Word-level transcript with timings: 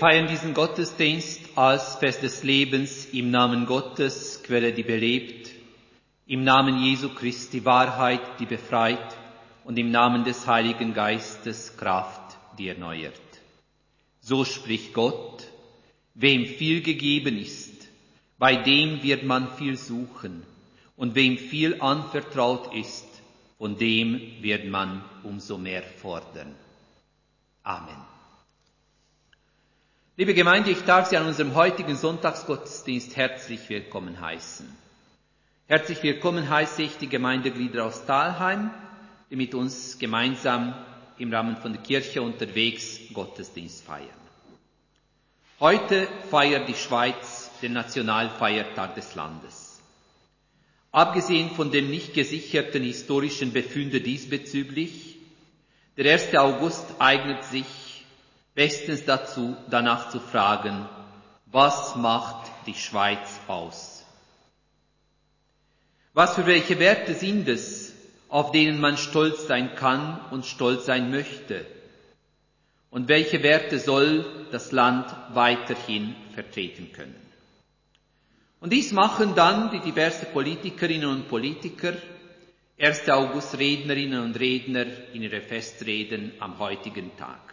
Feiern 0.00 0.28
diesen 0.28 0.54
Gottesdienst 0.54 1.42
als 1.56 1.96
Fest 1.96 2.22
des 2.22 2.42
Lebens 2.42 3.04
im 3.12 3.30
Namen 3.30 3.66
Gottes, 3.66 4.42
Quelle, 4.42 4.72
die 4.72 4.82
belebt, 4.82 5.50
im 6.26 6.42
Namen 6.42 6.82
Jesu 6.82 7.10
Christi 7.10 7.66
Wahrheit, 7.66 8.22
die 8.38 8.46
befreit 8.46 9.14
und 9.62 9.78
im 9.78 9.90
Namen 9.90 10.24
des 10.24 10.46
Heiligen 10.46 10.94
Geistes 10.94 11.76
Kraft, 11.76 12.38
die 12.56 12.68
erneuert. 12.68 13.20
So 14.22 14.46
spricht 14.46 14.94
Gott, 14.94 15.46
wem 16.14 16.46
viel 16.46 16.80
gegeben 16.80 17.36
ist, 17.36 17.86
bei 18.38 18.56
dem 18.56 19.02
wird 19.02 19.24
man 19.24 19.54
viel 19.58 19.76
suchen, 19.76 20.44
und 20.96 21.14
wem 21.14 21.36
viel 21.36 21.82
anvertraut 21.82 22.74
ist, 22.74 23.06
von 23.58 23.76
dem 23.76 24.18
wird 24.40 24.64
man 24.64 25.04
umso 25.24 25.58
mehr 25.58 25.82
fordern. 25.82 26.54
Amen. 27.62 28.19
Liebe 30.20 30.34
Gemeinde, 30.34 30.70
ich 30.70 30.82
darf 30.82 31.08
Sie 31.08 31.16
an 31.16 31.26
unserem 31.26 31.54
heutigen 31.54 31.96
Sonntagsgottesdienst 31.96 33.16
herzlich 33.16 33.66
willkommen 33.70 34.20
heißen. 34.20 34.68
Herzlich 35.66 36.02
willkommen 36.02 36.50
heiße 36.50 36.82
ich 36.82 36.98
die 36.98 37.08
Gemeindeglieder 37.08 37.86
aus 37.86 38.04
Talheim, 38.04 38.70
die 39.30 39.36
mit 39.36 39.54
uns 39.54 39.98
gemeinsam 39.98 40.74
im 41.16 41.32
Rahmen 41.32 41.56
von 41.56 41.72
der 41.72 41.80
Kirche 41.80 42.20
unterwegs 42.20 42.98
Gottesdienst 43.14 43.82
feiern. 43.82 44.20
Heute 45.58 46.06
feiert 46.30 46.68
die 46.68 46.74
Schweiz 46.74 47.50
den 47.62 47.72
Nationalfeiertag 47.72 48.96
des 48.96 49.14
Landes. 49.14 49.80
Abgesehen 50.92 51.48
von 51.52 51.70
dem 51.70 51.88
nicht 51.88 52.12
gesicherten 52.12 52.82
historischen 52.82 53.54
Befunde 53.54 54.02
diesbezüglich, 54.02 55.16
der 55.96 56.12
1. 56.12 56.34
August 56.34 56.84
eignet 56.98 57.42
sich 57.44 57.64
bestens 58.60 59.06
dazu, 59.06 59.56
danach 59.70 60.10
zu 60.10 60.20
fragen, 60.20 60.86
was 61.46 61.96
macht 61.96 62.50
die 62.66 62.74
Schweiz 62.74 63.40
aus? 63.48 64.04
Was 66.12 66.34
für 66.34 66.44
welche 66.44 66.78
Werte 66.78 67.14
sind 67.14 67.48
es, 67.48 67.94
auf 68.28 68.52
denen 68.52 68.78
man 68.78 68.98
stolz 68.98 69.46
sein 69.46 69.74
kann 69.76 70.20
und 70.30 70.44
stolz 70.44 70.84
sein 70.84 71.10
möchte? 71.10 71.64
Und 72.90 73.08
welche 73.08 73.42
Werte 73.42 73.78
soll 73.78 74.26
das 74.52 74.72
Land 74.72 75.06
weiterhin 75.32 76.14
vertreten 76.34 76.92
können? 76.92 77.16
Und 78.60 78.74
dies 78.74 78.92
machen 78.92 79.34
dann 79.34 79.70
die 79.70 79.80
diverse 79.80 80.26
Politikerinnen 80.26 81.08
und 81.08 81.28
Politiker, 81.28 81.94
1. 82.78 83.08
August 83.08 83.56
Rednerinnen 83.56 84.22
und 84.22 84.38
Redner 84.38 84.84
in 85.14 85.22
ihre 85.22 85.40
Festreden 85.40 86.32
am 86.40 86.58
heutigen 86.58 87.16
Tag. 87.16 87.49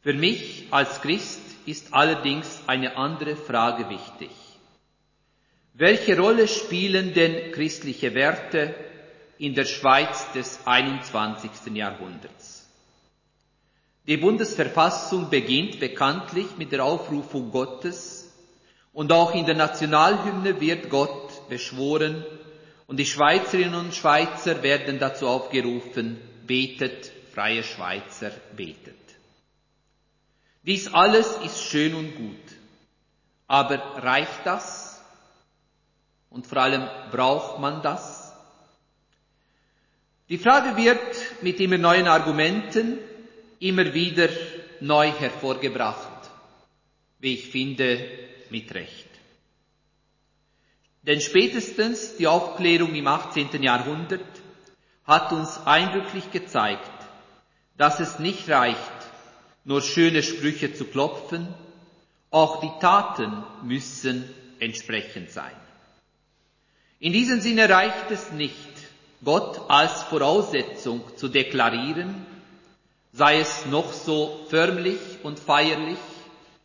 Für 0.00 0.14
mich 0.14 0.66
als 0.70 1.00
Christ 1.00 1.40
ist 1.66 1.92
allerdings 1.92 2.62
eine 2.66 2.96
andere 2.96 3.34
Frage 3.36 3.90
wichtig. 3.90 4.30
Welche 5.74 6.18
Rolle 6.18 6.48
spielen 6.48 7.14
denn 7.14 7.52
christliche 7.52 8.14
Werte 8.14 8.74
in 9.38 9.54
der 9.54 9.64
Schweiz 9.64 10.32
des 10.32 10.60
21. 10.64 11.50
Jahrhunderts? 11.74 12.68
Die 14.06 14.16
Bundesverfassung 14.16 15.30
beginnt 15.30 15.80
bekanntlich 15.80 16.46
mit 16.56 16.72
der 16.72 16.84
Aufrufung 16.84 17.50
Gottes 17.50 18.32
und 18.92 19.12
auch 19.12 19.34
in 19.34 19.46
der 19.46 19.54
Nationalhymne 19.54 20.60
wird 20.60 20.88
Gott 20.90 21.48
beschworen 21.48 22.24
und 22.86 22.98
die 22.98 23.06
Schweizerinnen 23.06 23.74
und 23.74 23.94
Schweizer 23.94 24.62
werden 24.62 24.98
dazu 24.98 25.28
aufgerufen, 25.28 26.16
betet, 26.46 27.12
freie 27.34 27.62
Schweizer, 27.62 28.30
betet. 28.56 28.97
Dies 30.68 30.92
alles 30.92 31.34
ist 31.46 31.64
schön 31.64 31.94
und 31.94 32.14
gut. 32.14 32.36
Aber 33.46 33.78
reicht 34.02 34.44
das? 34.44 35.02
Und 36.28 36.46
vor 36.46 36.58
allem 36.58 36.86
braucht 37.10 37.58
man 37.58 37.80
das? 37.80 38.34
Die 40.28 40.36
Frage 40.36 40.76
wird 40.76 41.42
mit 41.42 41.58
immer 41.58 41.78
neuen 41.78 42.06
Argumenten 42.06 42.98
immer 43.60 43.94
wieder 43.94 44.28
neu 44.80 45.10
hervorgebracht. 45.10 46.30
Wie 47.18 47.32
ich 47.32 47.48
finde, 47.48 48.06
mit 48.50 48.74
Recht. 48.74 49.08
Denn 51.00 51.22
spätestens 51.22 52.18
die 52.18 52.26
Aufklärung 52.26 52.94
im 52.94 53.06
18. 53.06 53.62
Jahrhundert 53.62 54.20
hat 55.06 55.32
uns 55.32 55.66
eindrücklich 55.66 56.30
gezeigt, 56.30 56.90
dass 57.78 58.00
es 58.00 58.18
nicht 58.18 58.50
reicht, 58.50 58.97
nur 59.68 59.82
schöne 59.82 60.22
Sprüche 60.22 60.72
zu 60.72 60.86
klopfen, 60.86 61.46
auch 62.30 62.60
die 62.60 62.80
Taten 62.80 63.44
müssen 63.62 64.24
entsprechend 64.60 65.30
sein. 65.30 65.52
In 67.00 67.12
diesem 67.12 67.42
Sinne 67.42 67.68
reicht 67.68 68.10
es 68.10 68.32
nicht, 68.32 68.56
Gott 69.22 69.60
als 69.68 70.04
Voraussetzung 70.04 71.02
zu 71.18 71.28
deklarieren, 71.28 72.14
sei 73.12 73.40
es 73.40 73.66
noch 73.66 73.92
so 73.92 74.46
förmlich 74.48 75.00
und 75.22 75.38
feierlich 75.38 75.98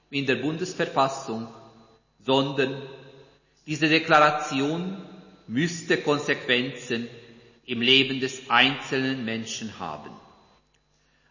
wie 0.10 0.20
in 0.20 0.26
der 0.26 0.36
Bundesverfassung, 0.36 1.48
sondern 2.26 2.82
diese 3.68 3.90
Deklaration 3.90 4.96
müsste 5.48 5.98
Konsequenzen 5.98 7.10
im 7.66 7.82
Leben 7.82 8.22
des 8.22 8.50
einzelnen 8.50 9.26
Menschen 9.26 9.78
haben. 9.78 10.23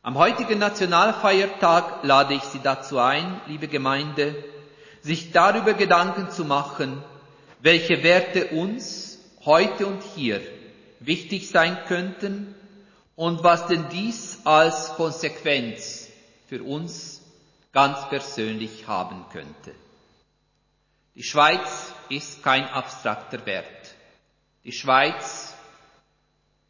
Am 0.04 0.18
heutigen 0.18 0.58
Nationalfeiertag 0.58 2.02
lade 2.02 2.34
ich 2.34 2.42
Sie 2.42 2.58
dazu 2.58 2.98
ein, 2.98 3.40
liebe 3.46 3.68
Gemeinde, 3.68 4.34
sich 5.00 5.30
darüber 5.30 5.74
Gedanken 5.74 6.28
zu 6.32 6.44
machen, 6.44 7.00
welche 7.60 8.02
Werte 8.02 8.48
uns 8.48 9.20
heute 9.44 9.86
und 9.86 10.02
hier 10.16 10.40
wichtig 10.98 11.48
sein 11.50 11.78
könnten 11.86 12.52
und 13.14 13.44
was 13.44 13.68
denn 13.68 13.90
dies 13.90 14.40
als 14.42 14.88
Konsequenz 14.96 16.08
für 16.48 16.64
uns 16.64 17.22
ganz 17.72 18.08
persönlich 18.08 18.88
haben 18.88 19.24
könnte. 19.32 19.72
Die 21.14 21.22
Schweiz 21.22 21.92
ist 22.08 22.42
kein 22.42 22.64
abstrakter 22.64 23.46
Wert. 23.46 23.94
Die 24.64 24.72
Schweiz 24.72 25.54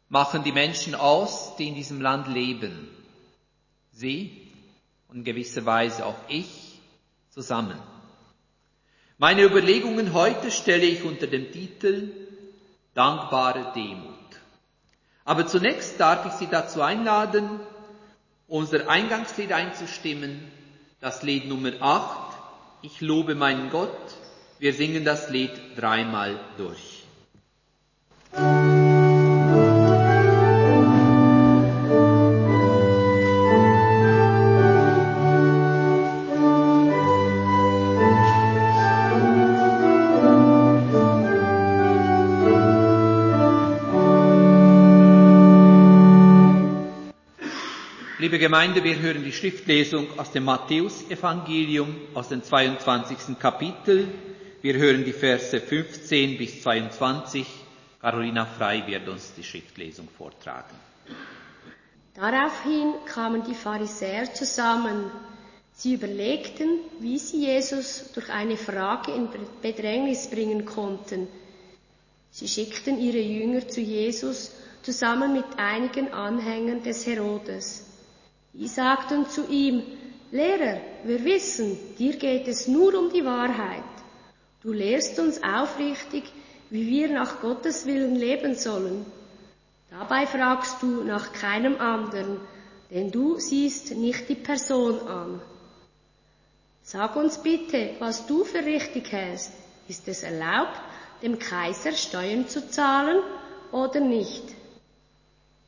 machen 0.07 0.43
die 0.43 0.51
Menschen 0.51 0.93
aus, 0.93 1.55
die 1.55 1.69
in 1.69 1.73
diesem 1.73 1.99
Land 1.99 2.27
leben. 2.27 2.95
Sie 3.93 4.51
und 5.07 5.17
in 5.17 5.23
gewisser 5.23 5.65
Weise 5.65 6.05
auch 6.05 6.17
ich 6.27 6.79
zusammen. 7.29 7.79
Meine 9.17 9.43
Überlegungen 9.43 10.13
heute 10.13 10.51
stelle 10.51 10.85
ich 10.85 11.03
unter 11.03 11.27
dem 11.27 11.51
Titel 11.51 12.11
Dankbare 12.93 13.71
Demut. 13.75 14.13
Aber 15.23 15.47
zunächst 15.47 15.99
darf 15.99 16.25
ich 16.25 16.33
Sie 16.33 16.47
dazu 16.47 16.81
einladen, 16.81 17.59
unser 18.47 18.89
Eingangslied 18.89 19.51
einzustimmen, 19.51 20.51
das 20.99 21.23
Lied 21.23 21.47
Nummer 21.47 21.71
8, 21.79 22.33
Ich 22.81 22.99
lobe 22.99 23.33
meinen 23.33 23.69
Gott. 23.69 23.97
Wir 24.59 24.73
singen 24.73 25.05
das 25.05 25.29
Lied 25.29 25.51
dreimal 25.77 26.37
durch. 26.57 26.92
Gemeinde, 48.43 48.83
wir 48.83 48.99
hören 48.99 49.23
die 49.23 49.31
Schriftlesung 49.31 50.19
aus 50.19 50.31
dem 50.31 50.43
Matthäusevangelium 50.43 51.95
aus 52.13 52.27
dem 52.27 52.43
22. 52.43 53.39
Kapitel. 53.39 54.09
Wir 54.61 54.73
hören 54.73 55.05
die 55.05 55.13
Verse 55.13 55.61
15 55.61 56.37
bis 56.37 56.61
22. 56.61 57.47
Carolina 58.01 58.45
Frei 58.45 58.85
wird 58.85 59.07
uns 59.07 59.33
die 59.33 59.45
Schriftlesung 59.45 60.09
vortragen. 60.17 60.75
Daraufhin 62.15 62.95
kamen 63.05 63.45
die 63.45 63.53
Pharisäer 63.55 64.33
zusammen. 64.33 65.09
Sie 65.71 65.93
überlegten, 65.93 66.79
wie 66.99 67.19
sie 67.19 67.45
Jesus 67.45 68.11
durch 68.11 68.29
eine 68.29 68.57
Frage 68.57 69.13
in 69.13 69.29
Bedrängnis 69.61 70.29
bringen 70.29 70.65
konnten. 70.65 71.29
Sie 72.29 72.49
schickten 72.49 72.99
ihre 72.99 73.21
Jünger 73.21 73.69
zu 73.69 73.79
Jesus 73.79 74.51
zusammen 74.81 75.31
mit 75.31 75.45
einigen 75.55 76.11
Anhängern 76.11 76.83
des 76.83 77.07
Herodes. 77.07 77.92
Sagten 78.53 79.27
zu 79.29 79.47
ihm, 79.47 79.83
Lehrer, 80.31 80.81
wir 81.03 81.23
wissen, 81.25 81.77
dir 81.99 82.17
geht 82.17 82.47
es 82.47 82.67
nur 82.67 82.97
um 82.97 83.11
die 83.11 83.23
Wahrheit. 83.23 83.83
Du 84.63 84.73
lehrst 84.73 85.19
uns 85.19 85.43
aufrichtig, 85.43 86.23
wie 86.71 86.87
wir 86.87 87.09
nach 87.09 87.41
Gottes 87.41 87.85
Willen 87.85 88.15
leben 88.15 88.55
sollen. 88.55 89.05
Dabei 89.91 90.25
fragst 90.25 90.81
du 90.81 91.03
nach 91.03 91.33
keinem 91.33 91.77
anderen, 91.77 92.39
denn 92.89 93.11
du 93.11 93.37
siehst 93.37 93.95
nicht 93.95 94.27
die 94.27 94.35
Person 94.35 95.07
an. 95.07 95.41
Sag 96.81 97.15
uns 97.15 97.43
bitte, 97.43 97.91
was 97.99 98.25
du 98.25 98.43
für 98.43 98.65
richtig 98.65 99.11
hältst. 99.11 99.51
Ist 99.87 100.07
es 100.07 100.23
erlaubt, 100.23 100.81
dem 101.21 101.37
Kaiser 101.37 101.91
Steuern 101.91 102.47
zu 102.47 102.67
zahlen 102.69 103.21
oder 103.71 103.99
nicht? 103.99 104.43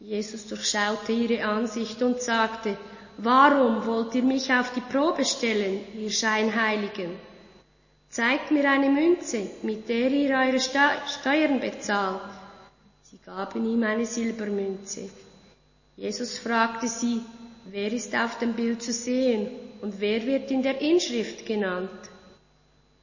Jesus 0.06 0.46
durchschaute 0.46 1.12
ihre 1.12 1.44
Ansicht 1.44 2.04
und 2.04 2.22
sagte, 2.22 2.78
Warum 3.18 3.88
wollt 3.88 4.13
ihr 4.13 4.22
mich 4.22 4.54
auf 4.54 4.72
die 4.74 4.81
Probe 4.81 5.25
stellen, 5.25 5.80
ihr 5.98 6.12
Scheinheiligen? 6.12 7.18
Zeigt 8.10 8.52
mir 8.52 8.69
eine 8.69 8.90
Münze, 8.90 9.50
mit 9.63 9.90
der 9.90 10.12
ihr 10.12 10.38
eure 10.38 10.60
Steuern 10.60 11.60
bezahlt. 11.60 12.22
Sie 13.02 13.18
gaben 13.25 13.66
ihm 13.66 13.81
eine 13.81 14.06
Silbermünze. 14.06 15.10
Jesus 15.96 16.38
fragte 16.38 16.88
sie, 16.88 17.22
wer 17.66 17.92
ist 17.92 18.13
auf 18.16 18.38
dem 18.38 18.54
Bild 18.54 18.84
zu 18.84 18.94
sehen 18.94 19.50
und 19.81 20.00
wer 20.00 20.24
wird 20.24 20.51
in 20.51 20.62
der 20.62 20.81
Inschrift 20.81 21.48
genannt? 21.48 22.12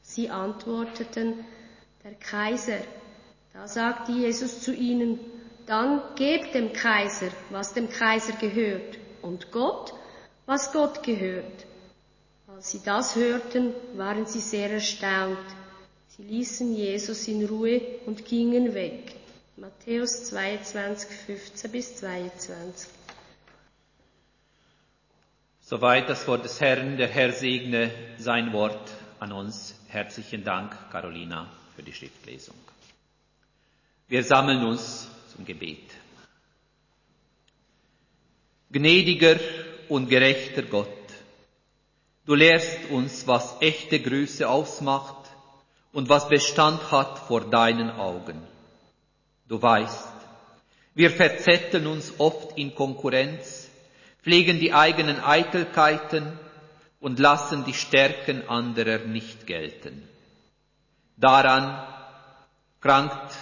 Sie 0.02 0.30
antworteten, 0.30 1.44
der 2.04 2.14
Kaiser. 2.14 2.78
Da 3.54 3.66
sagte 3.66 4.12
Jesus 4.12 4.60
zu 4.60 4.72
ihnen, 4.72 5.18
dann 5.66 6.02
gebt 6.16 6.54
dem 6.54 6.72
Kaiser, 6.72 7.30
was 7.50 7.74
dem 7.74 7.88
Kaiser 7.88 8.32
gehört, 8.34 8.98
und 9.22 9.52
Gott, 9.52 9.94
was 10.46 10.72
Gott 10.72 11.02
gehört. 11.02 11.66
Als 12.48 12.70
sie 12.70 12.80
das 12.84 13.16
hörten, 13.16 13.72
waren 13.94 14.26
sie 14.26 14.40
sehr 14.40 14.70
erstaunt. 14.70 15.38
Sie 16.08 16.22
ließen 16.24 16.74
Jesus 16.74 17.26
in 17.28 17.46
Ruhe 17.46 17.80
und 18.06 18.24
gingen 18.24 18.74
weg. 18.74 19.14
Matthäus 19.56 20.24
22, 20.24 21.08
15 21.26 21.70
bis 21.70 21.96
22. 21.96 22.90
Soweit 25.60 26.08
das 26.08 26.26
Wort 26.26 26.44
des 26.44 26.60
Herrn. 26.60 26.96
Der 26.98 27.08
Herr 27.08 27.32
segne 27.32 27.90
sein 28.18 28.52
Wort 28.52 28.90
an 29.20 29.32
uns. 29.32 29.74
Herzlichen 29.88 30.44
Dank, 30.44 30.76
Carolina, 30.90 31.48
für 31.74 31.82
die 31.82 31.92
Schriftlesung. 31.92 32.56
Wir 34.08 34.24
sammeln 34.24 34.64
uns 34.66 35.08
zum 35.34 35.44
Gebet. 35.44 35.88
Gnädiger 38.70 39.38
und 39.88 40.08
gerechter 40.08 40.62
Gott, 40.62 40.88
du 42.24 42.34
lehrst 42.34 42.90
uns, 42.90 43.26
was 43.26 43.56
echte 43.60 44.00
Größe 44.00 44.48
ausmacht 44.48 45.28
und 45.92 46.08
was 46.08 46.28
Bestand 46.28 46.90
hat 46.90 47.18
vor 47.18 47.42
deinen 47.42 47.90
Augen. 47.90 48.40
Du 49.46 49.60
weißt, 49.60 50.08
wir 50.94 51.10
verzetteln 51.10 51.86
uns 51.86 52.14
oft 52.18 52.56
in 52.56 52.74
Konkurrenz, 52.74 53.68
pflegen 54.22 54.58
die 54.58 54.72
eigenen 54.72 55.20
Eitelkeiten 55.20 56.38
und 57.00 57.18
lassen 57.18 57.64
die 57.64 57.74
Stärken 57.74 58.48
anderer 58.48 58.98
nicht 58.98 59.46
gelten. 59.46 60.08
Daran 61.16 61.86
krankt 62.80 63.34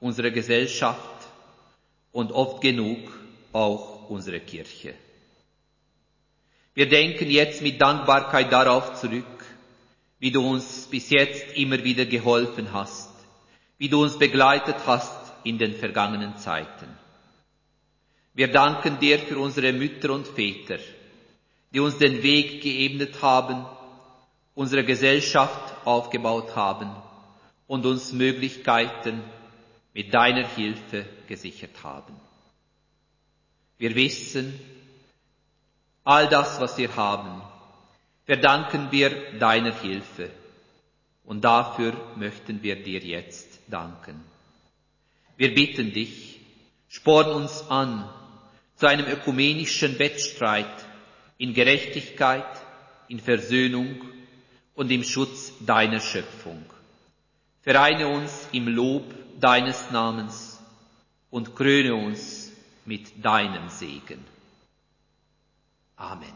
unsere 0.00 0.32
Gesellschaft 0.32 1.13
und 2.14 2.30
oft 2.30 2.60
genug 2.62 3.00
auch 3.52 4.08
unsere 4.08 4.38
Kirche. 4.38 4.94
Wir 6.72 6.88
denken 6.88 7.28
jetzt 7.28 7.60
mit 7.60 7.80
Dankbarkeit 7.80 8.52
darauf 8.52 8.94
zurück, 9.00 9.44
wie 10.20 10.30
du 10.30 10.48
uns 10.48 10.86
bis 10.86 11.10
jetzt 11.10 11.56
immer 11.56 11.82
wieder 11.82 12.06
geholfen 12.06 12.72
hast, 12.72 13.10
wie 13.78 13.88
du 13.88 14.00
uns 14.00 14.16
begleitet 14.16 14.76
hast 14.86 15.12
in 15.42 15.58
den 15.58 15.74
vergangenen 15.74 16.36
Zeiten. 16.38 16.86
Wir 18.32 18.48
danken 18.48 18.98
dir 19.00 19.18
für 19.18 19.38
unsere 19.38 19.72
Mütter 19.72 20.12
und 20.12 20.28
Väter, 20.28 20.78
die 21.72 21.80
uns 21.80 21.98
den 21.98 22.22
Weg 22.22 22.62
geebnet 22.62 23.22
haben, 23.22 23.66
unsere 24.54 24.84
Gesellschaft 24.84 25.74
aufgebaut 25.84 26.54
haben 26.54 26.90
und 27.66 27.84
uns 27.86 28.12
Möglichkeiten 28.12 29.20
mit 29.94 30.12
deiner 30.12 30.46
Hilfe 30.46 31.06
gesichert 31.26 31.82
haben. 31.82 32.14
Wir 33.78 33.94
wissen, 33.94 34.58
All 36.04 36.28
das, 36.28 36.60
was 36.60 36.76
wir 36.76 36.94
haben, 36.96 37.40
verdanken 38.26 38.88
wir 38.90 39.38
deiner 39.38 39.74
Hilfe. 39.80 40.30
Und 41.24 41.42
dafür 41.42 41.94
möchten 42.16 42.62
wir 42.62 42.76
dir 42.82 43.00
jetzt 43.00 43.60
danken. 43.68 44.22
Wir 45.38 45.54
bitten 45.54 45.92
dich, 45.92 46.40
sporn 46.88 47.28
uns 47.28 47.70
an 47.70 48.08
zu 48.76 48.86
einem 48.86 49.06
ökumenischen 49.06 49.98
Wettstreit 49.98 50.84
in 51.38 51.54
Gerechtigkeit, 51.54 52.44
in 53.08 53.18
Versöhnung 53.18 54.02
und 54.74 54.90
im 54.92 55.04
Schutz 55.04 55.52
deiner 55.64 56.00
Schöpfung. 56.00 56.62
Vereine 57.62 58.08
uns 58.08 58.46
im 58.52 58.68
Lob 58.68 59.04
deines 59.44 59.90
Namens 59.90 60.58
und 61.30 61.54
kröne 61.54 61.94
uns 61.94 62.50
mit 62.86 63.22
deinem 63.22 63.68
Segen. 63.68 64.24
Amen. 65.96 66.32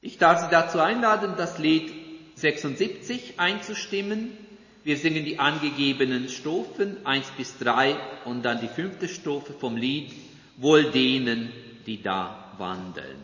Ich 0.00 0.16
darf 0.16 0.40
Sie 0.40 0.48
dazu 0.50 0.80
einladen, 0.80 1.34
das 1.36 1.58
Lied 1.58 1.92
76 2.36 3.38
einzustimmen. 3.38 4.32
Wir 4.82 4.96
singen 4.96 5.26
die 5.26 5.38
angegebenen 5.38 6.30
Strophen 6.30 7.04
1 7.04 7.32
bis 7.36 7.58
3 7.58 7.96
und 8.24 8.42
dann 8.42 8.60
die 8.60 8.68
fünfte 8.68 9.08
Strophe 9.08 9.52
vom 9.52 9.76
Lied 9.76 10.10
Wohl 10.56 10.90
denen, 10.90 11.52
die 11.84 12.00
da 12.02 12.54
wandeln. 12.56 13.20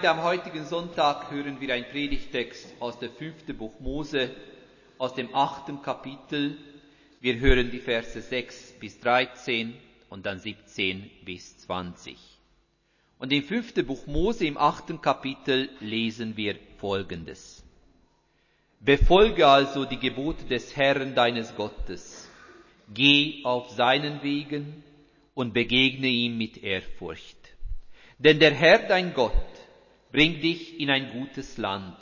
Gemeinde, 0.00 0.10
am 0.10 0.22
heutigen 0.22 0.64
Sonntag 0.64 1.28
hören 1.32 1.60
wir 1.60 1.74
einen 1.74 1.86
Predigtext 1.86 2.72
aus 2.78 3.00
dem 3.00 3.10
fünften 3.10 3.56
Buch 3.56 3.80
Mose, 3.80 4.30
aus 4.96 5.14
dem 5.14 5.34
achten 5.34 5.82
Kapitel. 5.82 6.56
Wir 7.20 7.40
hören 7.40 7.72
die 7.72 7.80
Verse 7.80 8.20
6 8.20 8.74
bis 8.78 9.00
13 9.00 9.74
und 10.08 10.24
dann 10.24 10.38
17 10.38 11.10
bis 11.24 11.58
20. 11.58 12.16
Und 13.18 13.32
im 13.32 13.42
fünften 13.42 13.86
Buch 13.86 14.06
Mose, 14.06 14.46
im 14.46 14.56
achten 14.56 15.00
Kapitel, 15.00 15.68
lesen 15.80 16.36
wir 16.36 16.54
Folgendes. 16.76 17.64
Befolge 18.78 19.48
also 19.48 19.84
die 19.84 19.98
Gebote 19.98 20.44
des 20.44 20.76
Herrn 20.76 21.16
deines 21.16 21.56
Gottes. 21.56 22.30
Geh 22.94 23.42
auf 23.42 23.70
seinen 23.70 24.22
Wegen 24.22 24.84
und 25.34 25.54
begegne 25.54 26.06
ihm 26.06 26.38
mit 26.38 26.62
Ehrfurcht 26.62 27.38
denn 28.18 28.40
der 28.40 28.52
Herr 28.52 28.80
dein 28.80 29.14
Gott 29.14 29.32
bringt 30.12 30.42
dich 30.42 30.80
in 30.80 30.90
ein 30.90 31.10
gutes 31.10 31.58
Land. 31.58 31.96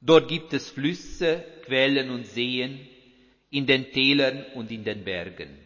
Dort 0.00 0.28
gibt 0.28 0.52
es 0.52 0.70
Flüsse, 0.70 1.44
Quellen 1.64 2.10
und 2.10 2.26
Seen, 2.26 2.86
in 3.50 3.66
den 3.66 3.90
Tälern 3.92 4.44
und 4.54 4.70
in 4.70 4.84
den 4.84 5.04
Bergen. 5.04 5.58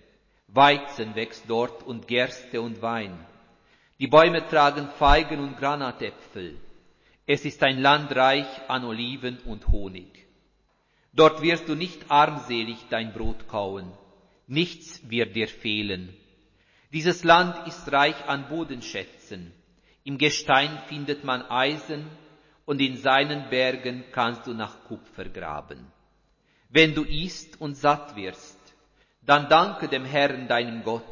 Weizen 0.48 1.14
wächst 1.14 1.44
dort 1.48 1.82
und 1.82 2.06
Gerste 2.06 2.60
und 2.60 2.80
Wein. 2.80 3.18
Die 3.98 4.06
Bäume 4.06 4.46
tragen 4.46 4.88
Feigen 4.98 5.40
und 5.40 5.58
Granatäpfel. 5.58 6.56
Es 7.26 7.44
ist 7.44 7.62
ein 7.62 7.80
Land 7.80 8.14
reich 8.14 8.46
an 8.68 8.84
Oliven 8.84 9.38
und 9.44 9.68
Honig. 9.68 10.26
Dort 11.12 11.42
wirst 11.42 11.68
du 11.68 11.75
nicht 11.75 12.10
armselig 12.10 12.78
dein 12.90 13.12
Brot 13.12 13.48
kauen. 13.48 13.90
Nichts 14.46 15.02
wird 15.10 15.34
dir 15.34 15.48
fehlen. 15.48 16.14
Dieses 16.92 17.25
Land 17.25 17.66
ist 17.66 17.90
reich 17.92 18.25
an 18.26 18.48
Bodenschätzen. 18.48 19.52
Im 20.08 20.16
Gestein 20.16 20.78
findet 20.86 21.22
man 21.22 21.42
Eisen 21.50 22.06
und 22.64 22.80
in 22.80 22.96
seinen 22.96 23.50
Bergen 23.50 24.04
kannst 24.10 24.46
du 24.46 24.54
nach 24.54 24.84
Kupfer 24.84 25.28
graben. 25.28 25.92
Wenn 26.70 26.94
du 26.94 27.04
isst 27.04 27.60
und 27.60 27.74
satt 27.74 28.16
wirst, 28.16 28.58
dann 29.20 29.50
danke 29.50 29.86
dem 29.86 30.06
Herrn 30.06 30.48
deinem 30.48 30.82
Gott. 30.82 31.04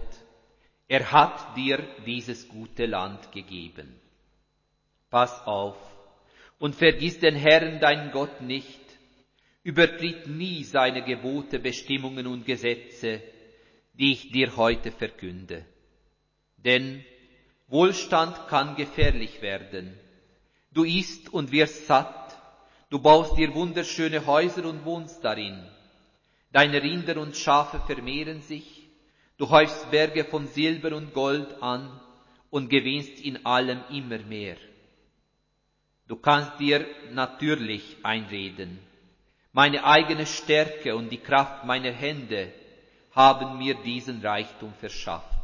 Er 0.88 1.12
hat 1.12 1.58
dir 1.58 1.86
dieses 2.06 2.48
gute 2.48 2.86
Land 2.86 3.32
gegeben. 3.32 4.00
Pass 5.10 5.46
auf 5.46 5.76
und 6.58 6.74
vergiss 6.74 7.18
den 7.18 7.36
Herrn 7.36 7.80
deinen 7.80 8.12
Gott 8.12 8.40
nicht. 8.40 8.80
Übertritt 9.62 10.26
nie 10.26 10.64
seine 10.64 11.04
Gebote, 11.04 11.58
Bestimmungen 11.58 12.26
und 12.26 12.46
Gesetze, 12.46 13.20
die 13.92 14.12
ich 14.12 14.32
dir 14.32 14.56
heute 14.56 14.90
verkünde. 14.90 15.66
Denn 16.56 17.04
Wohlstand 17.68 18.49
kann 18.49 18.76
gefährlich 18.76 19.42
werden. 19.42 19.99
Du 20.73 20.85
isst 20.85 21.32
und 21.32 21.52
wirst 21.52 21.87
satt, 21.87 22.37
du 22.90 22.99
baust 22.99 23.37
dir 23.37 23.54
wunderschöne 23.54 24.26
Häuser 24.26 24.64
und 24.66 24.85
wohnst 24.85 25.25
darin. 25.25 25.64
Deine 26.52 26.82
Rinder 26.82 27.20
und 27.20 27.37
Schafe 27.37 27.80
vermehren 27.87 28.42
sich, 28.42 28.87
Du 29.38 29.50
häufst 29.50 29.90
Berge 29.90 30.25
von 30.25 30.46
Silber 30.46 30.96
und 30.96 31.12
Gold 31.12 31.62
an 31.62 32.00
und 32.49 32.70
gewinnst 32.70 33.20
in 33.20 33.44
allem 33.44 33.82
immer 33.90 34.18
mehr. 34.18 34.56
Du 36.08 36.16
kannst 36.16 36.58
dir 36.58 36.87
natürlich 37.12 37.96
einreden, 38.02 38.78
meine 39.52 39.85
eigene 39.85 40.25
Stärke 40.25 40.96
und 40.96 41.11
die 41.11 41.18
Kraft 41.18 41.64
meiner 41.64 41.92
Hände 41.92 42.52
haben 43.12 43.58
mir 43.58 43.75
diesen 43.75 44.25
Reichtum 44.25 44.73
verschafft. 44.75 45.35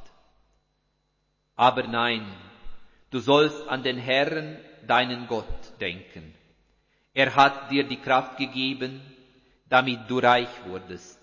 Aber 1.69 1.85
nein, 1.85 2.27
du 3.11 3.21
sollst 3.21 3.69
an 3.69 3.85
den 3.85 3.97
Herrn, 3.97 4.59
deinen 4.85 5.29
Gott, 5.29 5.63
denken. 5.81 6.35
Er 7.15 7.37
hat 7.37 7.71
dir 7.71 7.85
die 7.85 8.01
Kraft 8.01 8.37
gegeben, 8.37 9.01
damit 9.69 10.11
du 10.11 10.19
reich 10.19 10.49
wurdest. 10.67 11.21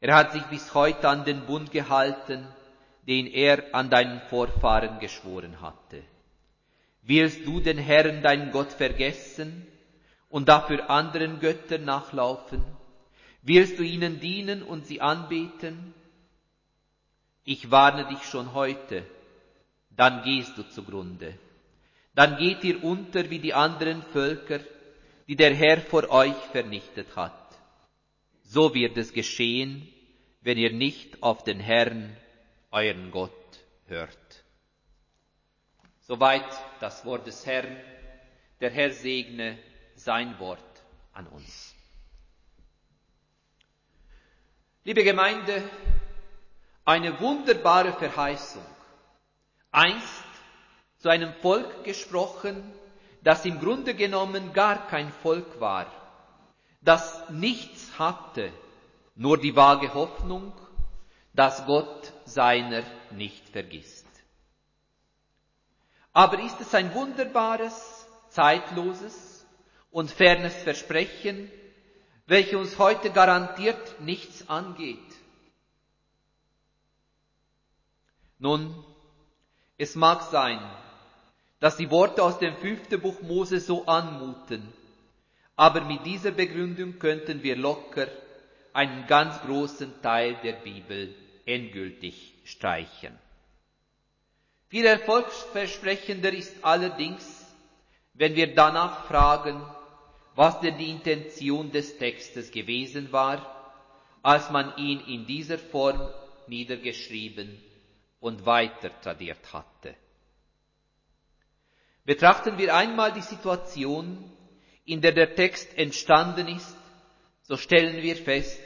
Er 0.00 0.14
hat 0.14 0.30
sich 0.30 0.44
bis 0.44 0.74
heute 0.74 1.08
an 1.08 1.24
den 1.24 1.44
Bund 1.44 1.72
gehalten, 1.72 2.46
den 3.08 3.26
er 3.26 3.74
an 3.74 3.90
deinen 3.90 4.20
Vorfahren 4.30 5.00
geschworen 5.00 5.60
hatte. 5.60 6.04
Willst 7.02 7.44
du 7.44 7.58
den 7.58 7.78
Herrn, 7.78 8.22
deinen 8.22 8.52
Gott, 8.52 8.70
vergessen 8.70 9.66
und 10.28 10.48
dafür 10.48 10.88
anderen 10.88 11.40
Göttern 11.40 11.84
nachlaufen? 11.84 12.62
Willst 13.42 13.76
du 13.80 13.82
ihnen 13.82 14.20
dienen 14.20 14.62
und 14.62 14.86
sie 14.86 15.00
anbeten? 15.00 15.94
Ich 17.42 17.72
warne 17.72 18.06
dich 18.06 18.22
schon 18.22 18.54
heute, 18.54 19.04
dann 19.98 20.22
gehst 20.22 20.56
du 20.56 20.62
zugrunde. 20.62 21.36
Dann 22.14 22.36
geht 22.36 22.62
ihr 22.62 22.84
unter 22.84 23.28
wie 23.30 23.40
die 23.40 23.52
anderen 23.52 24.02
Völker, 24.02 24.60
die 25.26 25.34
der 25.34 25.52
Herr 25.54 25.80
vor 25.80 26.08
euch 26.08 26.36
vernichtet 26.52 27.16
hat. 27.16 27.34
So 28.44 28.74
wird 28.74 28.96
es 28.96 29.12
geschehen, 29.12 29.88
wenn 30.40 30.56
ihr 30.56 30.72
nicht 30.72 31.20
auf 31.20 31.42
den 31.42 31.58
Herrn, 31.58 32.16
euren 32.70 33.10
Gott, 33.10 33.32
hört. 33.86 34.44
Soweit 36.02 36.46
das 36.78 37.04
Wort 37.04 37.26
des 37.26 37.44
Herrn. 37.44 37.76
Der 38.60 38.70
Herr 38.70 38.92
segne 38.92 39.58
sein 39.96 40.38
Wort 40.38 40.84
an 41.12 41.26
uns. 41.26 41.74
Liebe 44.84 45.02
Gemeinde, 45.02 45.68
eine 46.84 47.18
wunderbare 47.20 47.92
Verheißung. 47.94 48.64
Einst 49.70 50.24
zu 50.98 51.08
einem 51.08 51.32
Volk 51.34 51.84
gesprochen, 51.84 52.62
das 53.22 53.44
im 53.44 53.60
Grunde 53.60 53.94
genommen 53.94 54.52
gar 54.52 54.86
kein 54.88 55.12
Volk 55.12 55.60
war, 55.60 55.86
das 56.80 57.28
nichts 57.30 57.98
hatte, 57.98 58.52
nur 59.14 59.38
die 59.38 59.54
vage 59.54 59.92
Hoffnung, 59.94 60.52
dass 61.34 61.66
Gott 61.66 62.12
seiner 62.24 62.82
nicht 63.10 63.48
vergisst. 63.48 64.06
Aber 66.12 66.40
ist 66.40 66.60
es 66.60 66.74
ein 66.74 66.94
wunderbares, 66.94 68.06
zeitloses 68.30 69.46
und 69.90 70.10
fernes 70.10 70.54
Versprechen, 70.54 71.50
welches 72.26 72.54
uns 72.54 72.78
heute 72.78 73.10
garantiert 73.10 74.00
nichts 74.00 74.48
angeht? 74.48 74.98
Nun, 78.38 78.84
es 79.78 79.94
mag 79.94 80.22
sein, 80.22 80.58
dass 81.60 81.76
die 81.76 81.90
Worte 81.90 82.22
aus 82.22 82.38
dem 82.38 82.56
fünften 82.56 83.00
Buch 83.00 83.20
Mose 83.22 83.60
so 83.60 83.86
anmuten, 83.86 84.72
aber 85.56 85.82
mit 85.82 86.04
dieser 86.04 86.32
Begründung 86.32 86.98
könnten 86.98 87.42
wir 87.42 87.56
locker 87.56 88.08
einen 88.72 89.06
ganz 89.06 89.40
großen 89.40 90.02
Teil 90.02 90.36
der 90.42 90.54
Bibel 90.54 91.14
endgültig 91.46 92.34
streichen. 92.44 93.16
Viel 94.68 94.84
erfolgsversprechender 94.84 96.32
ist 96.32 96.54
allerdings, 96.62 97.46
wenn 98.14 98.34
wir 98.34 98.54
danach 98.54 99.06
fragen, 99.06 99.62
was 100.34 100.60
denn 100.60 100.76
die 100.76 100.90
Intention 100.90 101.72
des 101.72 101.98
Textes 101.98 102.50
gewesen 102.50 103.10
war, 103.12 103.54
als 104.22 104.50
man 104.50 104.76
ihn 104.76 105.00
in 105.06 105.26
dieser 105.26 105.58
Form 105.58 106.00
niedergeschrieben 106.48 107.58
und 108.20 108.44
weiter 108.46 108.90
tradiert 109.00 109.52
hatte. 109.52 109.94
Betrachten 112.04 112.56
wir 112.58 112.74
einmal 112.74 113.12
die 113.12 113.20
Situation, 113.22 114.32
in 114.84 115.00
der 115.00 115.12
der 115.12 115.34
Text 115.34 115.76
entstanden 115.76 116.48
ist, 116.48 116.76
so 117.42 117.56
stellen 117.56 118.02
wir 118.02 118.16
fest, 118.16 118.60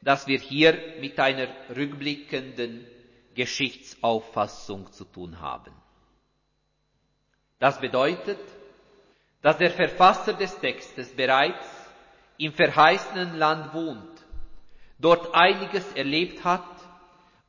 dass 0.00 0.26
wir 0.26 0.38
hier 0.38 0.78
mit 1.00 1.18
einer 1.18 1.48
rückblickenden 1.74 2.86
Geschichtsauffassung 3.34 4.92
zu 4.92 5.04
tun 5.04 5.40
haben. 5.40 5.72
Das 7.58 7.80
bedeutet, 7.80 8.38
dass 9.42 9.58
der 9.58 9.70
Verfasser 9.70 10.34
des 10.34 10.58
Textes 10.58 11.14
bereits 11.14 11.66
im 12.38 12.52
verheißenen 12.52 13.36
Land 13.36 13.74
wohnt, 13.74 14.24
dort 14.98 15.34
einiges 15.34 15.92
erlebt 15.92 16.44
hat, 16.44 16.64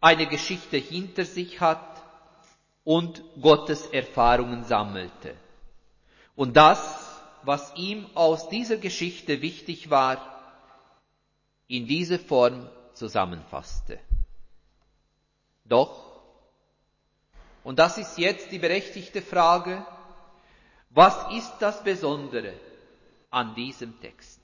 eine 0.05 0.27
Geschichte 0.27 0.77
hinter 0.77 1.25
sich 1.25 1.61
hat 1.61 2.03
und 2.83 3.23
Gottes 3.41 3.87
Erfahrungen 3.87 4.63
sammelte. 4.63 5.35
Und 6.35 6.55
das, 6.55 6.79
was 7.41 7.73
ihm 7.75 8.05
aus 8.13 8.47
dieser 8.49 8.77
Geschichte 8.77 9.41
wichtig 9.41 9.89
war, 9.89 10.19
in 11.67 11.87
diese 11.87 12.19
Form 12.19 12.69
zusammenfasste. 12.93 13.97
Doch, 15.63 16.21
und 17.63 17.79
das 17.79 17.97
ist 17.97 18.19
jetzt 18.19 18.51
die 18.51 18.59
berechtigte 18.59 19.23
Frage, 19.23 19.83
was 20.91 21.33
ist 21.33 21.53
das 21.57 21.83
Besondere 21.83 22.53
an 23.31 23.55
diesem 23.55 23.99
Text? 23.99 24.39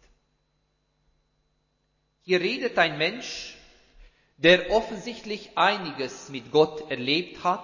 Hier 2.23 2.41
redet 2.41 2.79
ein 2.79 2.97
Mensch, 2.97 3.60
der 4.43 4.71
offensichtlich 4.71 5.51
einiges 5.55 6.29
mit 6.29 6.51
Gott 6.51 6.89
erlebt 6.89 7.43
hat 7.43 7.63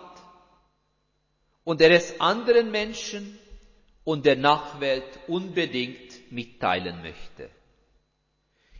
und 1.63 1.81
er 1.81 1.91
es 1.91 2.19
anderen 2.21 2.71
Menschen 2.71 3.37
und 4.03 4.25
der 4.25 4.35
Nachwelt 4.35 5.19
unbedingt 5.27 6.31
mitteilen 6.31 7.01
möchte. 7.01 7.49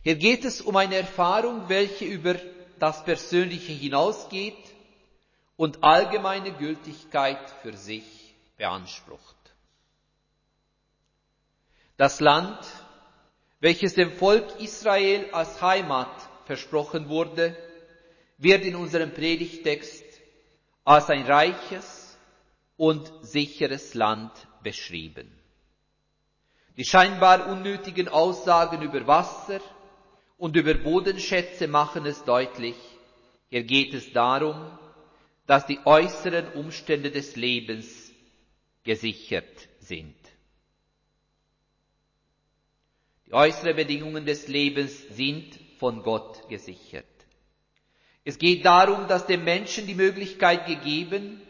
Hier 0.02 0.16
geht 0.16 0.44
es 0.44 0.60
um 0.60 0.76
eine 0.76 0.96
Erfahrung, 0.96 1.68
welche 1.68 2.04
über 2.04 2.36
das 2.78 3.04
Persönliche 3.04 3.72
hinausgeht 3.72 4.56
und 5.56 5.82
allgemeine 5.82 6.52
Gültigkeit 6.52 7.50
für 7.62 7.76
sich 7.76 8.04
beansprucht. 8.56 9.36
Das 11.96 12.20
Land, 12.20 12.58
welches 13.58 13.94
dem 13.94 14.12
Volk 14.12 14.60
Israel 14.60 15.28
als 15.32 15.60
Heimat 15.60 16.12
versprochen 16.46 17.08
wurde, 17.08 17.56
wird 18.38 18.64
in 18.64 18.76
unserem 18.76 19.12
Predigtext 19.12 20.04
als 20.84 21.10
ein 21.10 21.24
reiches, 21.24 22.08
und 22.78 23.12
sicheres 23.22 23.92
Land 23.94 24.32
beschrieben. 24.62 25.30
Die 26.78 26.84
scheinbar 26.84 27.48
unnötigen 27.48 28.08
Aussagen 28.08 28.80
über 28.82 29.06
Wasser 29.06 29.60
und 30.38 30.56
über 30.56 30.74
Bodenschätze 30.74 31.66
machen 31.66 32.06
es 32.06 32.22
deutlich. 32.24 32.76
Hier 33.50 33.64
geht 33.64 33.92
es 33.94 34.12
darum, 34.12 34.78
dass 35.46 35.66
die 35.66 35.80
äußeren 35.84 36.52
Umstände 36.52 37.10
des 37.10 37.34
Lebens 37.34 38.12
gesichert 38.84 39.68
sind. 39.80 40.14
Die 43.26 43.34
äußeren 43.34 43.74
Bedingungen 43.74 44.24
des 44.24 44.46
Lebens 44.46 45.02
sind 45.10 45.58
von 45.78 46.04
Gott 46.04 46.48
gesichert. 46.48 47.06
Es 48.24 48.38
geht 48.38 48.64
darum, 48.64 49.08
dass 49.08 49.26
dem 49.26 49.44
Menschen 49.44 49.86
die 49.86 49.94
Möglichkeit 49.94 50.66
gegeben 50.66 51.40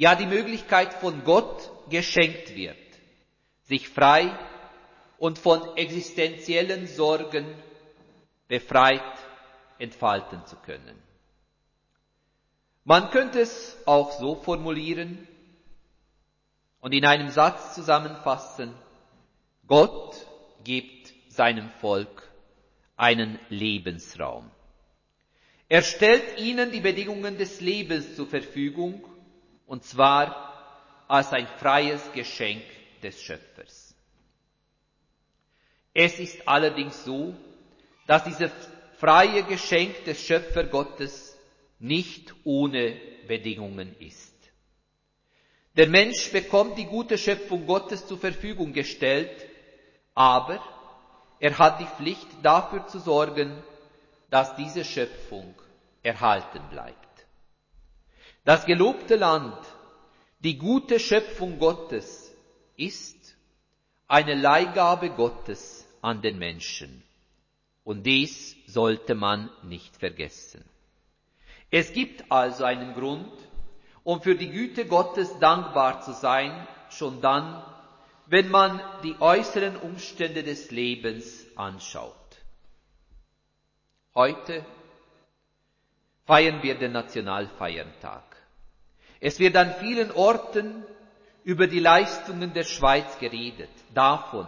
ja 0.00 0.14
die 0.14 0.26
Möglichkeit 0.26 0.94
von 0.94 1.24
Gott 1.24 1.70
geschenkt 1.90 2.54
wird, 2.54 2.78
sich 3.64 3.86
frei 3.86 4.34
und 5.18 5.38
von 5.38 5.76
existenziellen 5.76 6.86
Sorgen 6.86 7.44
befreit 8.48 9.02
entfalten 9.78 10.44
zu 10.46 10.56
können. 10.56 10.96
Man 12.84 13.10
könnte 13.10 13.40
es 13.40 13.76
auch 13.84 14.12
so 14.18 14.36
formulieren 14.36 15.28
und 16.80 16.92
in 16.92 17.04
einem 17.04 17.28
Satz 17.28 17.74
zusammenfassen, 17.74 18.74
Gott 19.66 20.16
gibt 20.64 21.12
seinem 21.28 21.68
Volk 21.82 22.29
einen 23.00 23.38
Lebensraum. 23.48 24.50
Er 25.70 25.80
stellt 25.82 26.38
ihnen 26.38 26.70
die 26.70 26.80
Bedingungen 26.80 27.38
des 27.38 27.62
Lebens 27.62 28.14
zur 28.14 28.26
Verfügung 28.26 29.02
und 29.66 29.84
zwar 29.84 31.04
als 31.08 31.32
ein 31.32 31.46
freies 31.46 32.02
Geschenk 32.12 32.62
des 33.02 33.22
Schöpfers. 33.22 33.94
Es 35.94 36.18
ist 36.18 36.46
allerdings 36.46 37.02
so, 37.04 37.34
dass 38.06 38.24
diese 38.24 38.52
freie 38.98 39.44
Geschenk 39.44 40.04
des 40.04 40.22
Schöpfergottes 40.22 41.38
nicht 41.78 42.34
ohne 42.44 43.00
Bedingungen 43.26 43.96
ist. 43.98 44.34
Der 45.74 45.88
Mensch 45.88 46.30
bekommt 46.32 46.76
die 46.76 46.84
gute 46.84 47.16
Schöpfung 47.16 47.64
Gottes 47.66 48.06
zur 48.06 48.18
Verfügung 48.18 48.74
gestellt, 48.74 49.46
aber 50.14 50.62
er 51.40 51.58
hat 51.58 51.80
die 51.80 51.86
Pflicht 51.86 52.28
dafür 52.42 52.86
zu 52.86 52.98
sorgen, 52.98 53.62
dass 54.28 54.54
diese 54.56 54.84
Schöpfung 54.84 55.54
erhalten 56.02 56.62
bleibt. 56.70 56.96
Das 58.44 58.66
gelobte 58.66 59.16
Land, 59.16 59.58
die 60.40 60.56
gute 60.56 61.00
Schöpfung 61.00 61.58
Gottes, 61.58 62.32
ist 62.76 63.36
eine 64.06 64.34
Leihgabe 64.34 65.10
Gottes 65.10 65.86
an 66.02 66.22
den 66.22 66.38
Menschen. 66.38 67.02
Und 67.84 68.04
dies 68.04 68.56
sollte 68.66 69.14
man 69.14 69.50
nicht 69.62 69.96
vergessen. 69.96 70.64
Es 71.70 71.92
gibt 71.92 72.30
also 72.30 72.64
einen 72.64 72.94
Grund, 72.94 73.32
um 74.04 74.20
für 74.20 74.34
die 74.34 74.50
Güte 74.50 74.86
Gottes 74.86 75.38
dankbar 75.38 76.00
zu 76.02 76.12
sein, 76.12 76.66
schon 76.90 77.20
dann, 77.20 77.62
wenn 78.30 78.48
man 78.48 78.80
die 79.02 79.16
äußeren 79.20 79.76
Umstände 79.76 80.44
des 80.44 80.70
Lebens 80.70 81.44
anschaut. 81.56 82.14
Heute 84.14 84.64
feiern 86.26 86.62
wir 86.62 86.76
den 86.78 86.92
Nationalfeiertag. 86.92 88.22
Es 89.18 89.40
wird 89.40 89.56
an 89.56 89.74
vielen 89.80 90.12
Orten 90.12 90.84
über 91.42 91.66
die 91.66 91.80
Leistungen 91.80 92.54
der 92.54 92.62
Schweiz 92.62 93.18
geredet, 93.18 93.70
davon, 93.94 94.46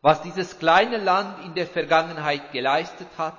was 0.00 0.22
dieses 0.22 0.58
kleine 0.58 0.96
Land 0.96 1.44
in 1.44 1.54
der 1.54 1.66
Vergangenheit 1.66 2.52
geleistet 2.52 3.08
hat 3.18 3.36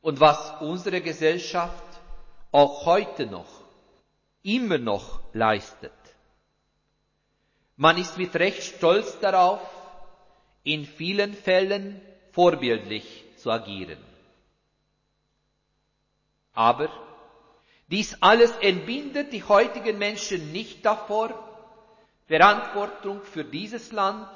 und 0.00 0.20
was 0.20 0.60
unsere 0.60 1.00
Gesellschaft 1.00 1.82
auch 2.52 2.86
heute 2.86 3.26
noch, 3.26 3.48
immer 4.44 4.78
noch 4.78 5.22
leistet. 5.32 5.92
Man 7.76 7.98
ist 7.98 8.16
mit 8.16 8.34
Recht 8.36 8.62
stolz 8.62 9.18
darauf, 9.20 9.60
in 10.64 10.84
vielen 10.86 11.34
Fällen 11.34 12.00
vorbildlich 12.32 13.24
zu 13.36 13.50
agieren. 13.50 13.98
Aber 16.52 16.88
dies 17.88 18.20
alles 18.20 18.50
entbindet 18.62 19.32
die 19.32 19.44
heutigen 19.44 19.98
Menschen 19.98 20.52
nicht 20.52 20.84
davor, 20.84 21.42
Verantwortung 22.26 23.22
für 23.22 23.44
dieses 23.44 23.92
Land, 23.92 24.28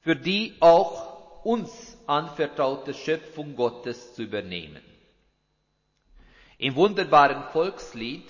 für 0.00 0.16
die 0.16 0.56
auch 0.58 1.44
uns 1.44 1.96
anvertraute 2.06 2.94
Schöpfung 2.94 3.54
Gottes 3.54 4.14
zu 4.14 4.22
übernehmen. 4.22 4.82
Im 6.56 6.74
wunderbaren 6.74 7.44
Volkslied, 7.52 8.24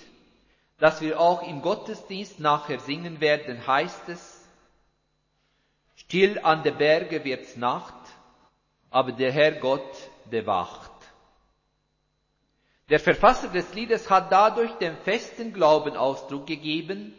das 0.79 1.01
wir 1.01 1.19
auch 1.19 1.47
im 1.47 1.61
Gottesdienst 1.61 2.39
nachher 2.39 2.79
singen 2.79 3.19
werden, 3.21 3.65
heißt 3.67 4.09
es, 4.09 4.39
Still 5.95 6.39
an 6.39 6.63
der 6.63 6.71
Berge 6.71 7.23
wird's 7.23 7.57
Nacht, 7.57 7.93
aber 8.89 9.11
der 9.11 9.31
Herr 9.31 9.51
Gott 9.51 10.09
bewacht. 10.29 10.91
Der 12.89 12.99
Verfasser 12.99 13.49
des 13.49 13.73
Liedes 13.73 14.09
hat 14.09 14.31
dadurch 14.31 14.71
den 14.79 14.97
festen 14.97 15.53
Glauben 15.53 15.95
Ausdruck 15.95 16.47
gegeben, 16.47 17.13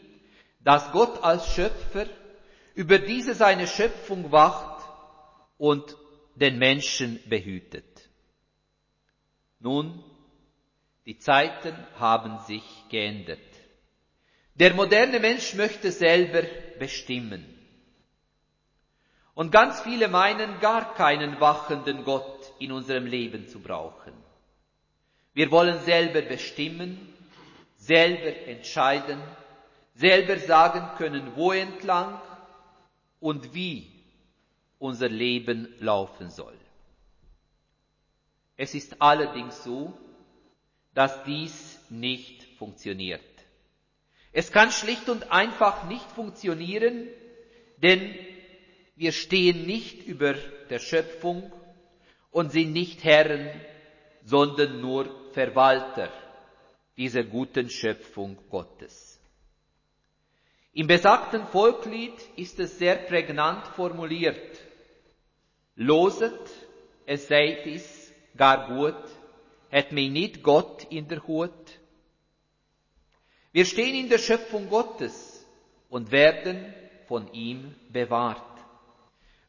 dass 0.64 0.90
Gott 0.92 1.22
als 1.22 1.46
Schöpfer 1.54 2.06
über 2.74 2.98
diese 2.98 3.34
seine 3.34 3.68
Schöpfung 3.68 4.32
wacht 4.32 4.82
und 5.58 5.96
den 6.34 6.58
Menschen 6.58 7.20
behütet. 7.28 8.08
Nun, 9.60 10.02
die 11.06 11.18
Zeiten 11.18 11.76
haben 11.98 12.38
sich 12.46 12.64
geändert. 12.88 13.38
Der 14.54 14.74
moderne 14.74 15.20
Mensch 15.20 15.54
möchte 15.54 15.90
selber 15.90 16.42
bestimmen. 16.78 17.44
Und 19.34 19.52
ganz 19.52 19.80
viele 19.80 20.08
meinen 20.08 20.60
gar 20.60 20.94
keinen 20.94 21.40
wachenden 21.40 22.04
Gott 22.04 22.52
in 22.58 22.72
unserem 22.72 23.06
Leben 23.06 23.48
zu 23.48 23.60
brauchen. 23.60 24.12
Wir 25.32 25.50
wollen 25.50 25.80
selber 25.80 26.22
bestimmen, 26.22 27.14
selber 27.76 28.46
entscheiden, 28.46 29.20
selber 29.94 30.38
sagen 30.38 30.96
können, 30.98 31.36
wo 31.36 31.52
entlang 31.52 32.20
und 33.20 33.54
wie 33.54 33.90
unser 34.78 35.08
Leben 35.08 35.74
laufen 35.78 36.30
soll. 36.30 36.58
Es 38.56 38.74
ist 38.74 39.00
allerdings 39.00 39.62
so, 39.64 39.94
dass 40.92 41.22
dies 41.24 41.80
nicht 41.88 42.42
funktioniert. 42.58 43.22
Es 44.32 44.52
kann 44.52 44.70
schlicht 44.70 45.08
und 45.08 45.32
einfach 45.32 45.88
nicht 45.88 46.10
funktionieren, 46.12 47.08
denn 47.78 48.14
wir 48.96 49.12
stehen 49.12 49.66
nicht 49.66 50.06
über 50.06 50.34
der 50.68 50.78
Schöpfung 50.78 51.52
und 52.30 52.52
sind 52.52 52.72
nicht 52.72 53.02
Herren, 53.02 53.50
sondern 54.24 54.80
nur 54.80 55.32
Verwalter 55.32 56.12
dieser 56.96 57.24
guten 57.24 57.70
Schöpfung 57.70 58.38
Gottes. 58.50 59.18
Im 60.72 60.86
besagten 60.86 61.46
Volklied 61.46 62.14
ist 62.36 62.60
es 62.60 62.78
sehr 62.78 62.96
prägnant 62.96 63.66
formuliert. 63.68 64.60
Loset, 65.74 66.50
es 67.06 67.26
seid 67.26 67.66
is 67.66 68.12
gar 68.36 68.68
gut, 68.68 69.02
hat 69.72 69.90
mich 69.92 70.10
nicht 70.10 70.42
Gott 70.42 70.84
in 70.90 71.08
der 71.08 71.26
Hut. 71.26 71.79
Wir 73.52 73.64
stehen 73.64 73.94
in 73.94 74.08
der 74.08 74.18
Schöpfung 74.18 74.68
Gottes 74.68 75.44
und 75.88 76.12
werden 76.12 76.72
von 77.06 77.32
ihm 77.32 77.74
bewahrt. 77.88 78.40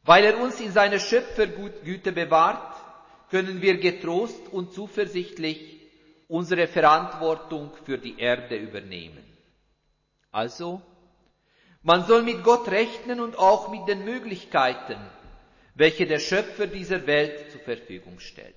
Weil 0.02 0.24
er 0.24 0.40
uns 0.40 0.60
in 0.60 0.72
seiner 0.72 0.98
Schöpfergüte 0.98 2.10
bewahrt, 2.10 2.74
können 3.30 3.62
wir 3.62 3.78
getrost 3.78 4.48
und 4.50 4.72
zuversichtlich 4.72 5.80
unsere 6.26 6.66
Verantwortung 6.66 7.70
für 7.84 7.98
die 7.98 8.18
Erde 8.18 8.56
übernehmen. 8.56 9.24
Also, 10.32 10.82
man 11.82 12.04
soll 12.04 12.22
mit 12.22 12.42
Gott 12.42 12.68
rechnen 12.68 13.20
und 13.20 13.38
auch 13.38 13.70
mit 13.70 13.86
den 13.86 14.04
Möglichkeiten, 14.04 14.98
welche 15.74 16.06
der 16.06 16.18
Schöpfer 16.18 16.66
dieser 16.66 17.06
Welt 17.06 17.50
zur 17.52 17.60
Verfügung 17.60 18.18
stellt. 18.18 18.54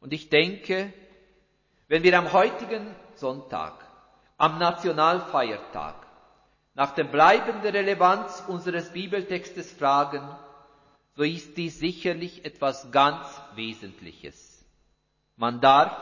Und 0.00 0.12
ich 0.12 0.28
denke, 0.28 0.92
wenn 1.88 2.02
wir 2.02 2.18
am 2.18 2.32
heutigen 2.32 2.94
Sonntag, 3.22 3.74
am 4.36 4.58
Nationalfeiertag, 4.58 5.94
nach 6.74 6.92
der 6.96 7.04
bleibenden 7.04 7.70
Relevanz 7.70 8.42
unseres 8.48 8.92
Bibeltextes 8.92 9.70
fragen, 9.70 10.28
so 11.14 11.22
ist 11.22 11.56
dies 11.56 11.78
sicherlich 11.78 12.44
etwas 12.44 12.90
ganz 12.90 13.24
Wesentliches. 13.54 14.64
Man 15.36 15.60
darf 15.60 15.96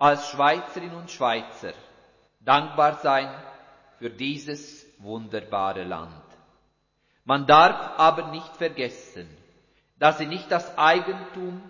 als 0.00 0.28
Schweizerinnen 0.30 0.96
und 0.96 1.10
Schweizer 1.10 1.72
dankbar 2.40 2.94
sein 2.96 3.32
für 3.98 4.10
dieses 4.10 4.84
wunderbare 4.98 5.84
Land. 5.84 6.24
Man 7.24 7.46
darf 7.46 7.98
aber 7.98 8.32
nicht 8.32 8.56
vergessen, 8.56 9.28
dass 10.00 10.18
sie 10.18 10.26
nicht 10.26 10.50
das 10.50 10.76
Eigentum 10.76 11.62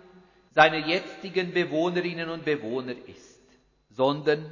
seiner 0.51 0.87
jetzigen 0.87 1.53
Bewohnerinnen 1.53 2.29
und 2.29 2.45
Bewohner 2.45 2.95
ist, 3.07 3.34
sondern 3.95 4.49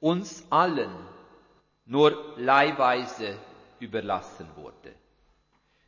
uns 0.00 0.44
allen 0.50 0.94
nur 1.84 2.34
leihweise 2.36 3.36
überlassen 3.80 4.48
wurde. 4.56 4.92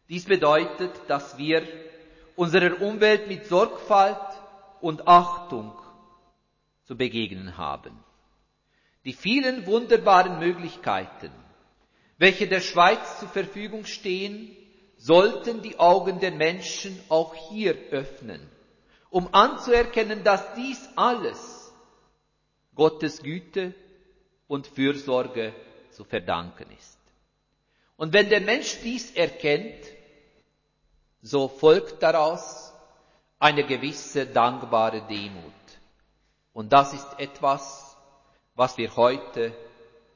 Dies 0.08 0.24
bedeutet, 0.24 0.92
dass 1.08 1.38
wir 1.38 1.66
unserer 2.36 2.80
Umwelt 2.80 3.28
mit 3.28 3.46
Sorgfalt 3.46 4.16
und 4.80 5.06
Achtung 5.06 5.72
zu 6.84 6.96
begegnen 6.96 7.56
haben. 7.56 7.92
Die 9.04 9.12
vielen 9.12 9.66
wunderbaren 9.66 10.38
Möglichkeiten, 10.38 11.30
welche 12.18 12.48
der 12.48 12.60
Schweiz 12.60 13.20
zur 13.20 13.28
Verfügung 13.28 13.84
stehen, 13.84 14.56
sollten 14.96 15.62
die 15.62 15.78
Augen 15.78 16.20
der 16.20 16.32
Menschen 16.32 16.98
auch 17.08 17.34
hier 17.34 17.74
öffnen 17.90 18.46
um 19.10 19.34
anzuerkennen, 19.34 20.22
dass 20.24 20.54
dies 20.54 20.88
alles 20.96 21.59
Gottes 22.80 23.22
Güte 23.22 23.74
und 24.48 24.66
Fürsorge 24.66 25.52
zu 25.90 26.02
verdanken 26.02 26.66
ist. 26.78 26.98
Und 27.98 28.14
wenn 28.14 28.30
der 28.30 28.40
Mensch 28.40 28.78
dies 28.82 29.10
erkennt, 29.10 29.84
so 31.20 31.48
folgt 31.48 32.02
daraus 32.02 32.72
eine 33.38 33.66
gewisse 33.66 34.24
dankbare 34.24 35.06
Demut. 35.06 35.52
Und 36.54 36.72
das 36.72 36.94
ist 36.94 37.06
etwas, 37.18 37.98
was 38.54 38.78
wir 38.78 38.96
heute, 38.96 39.54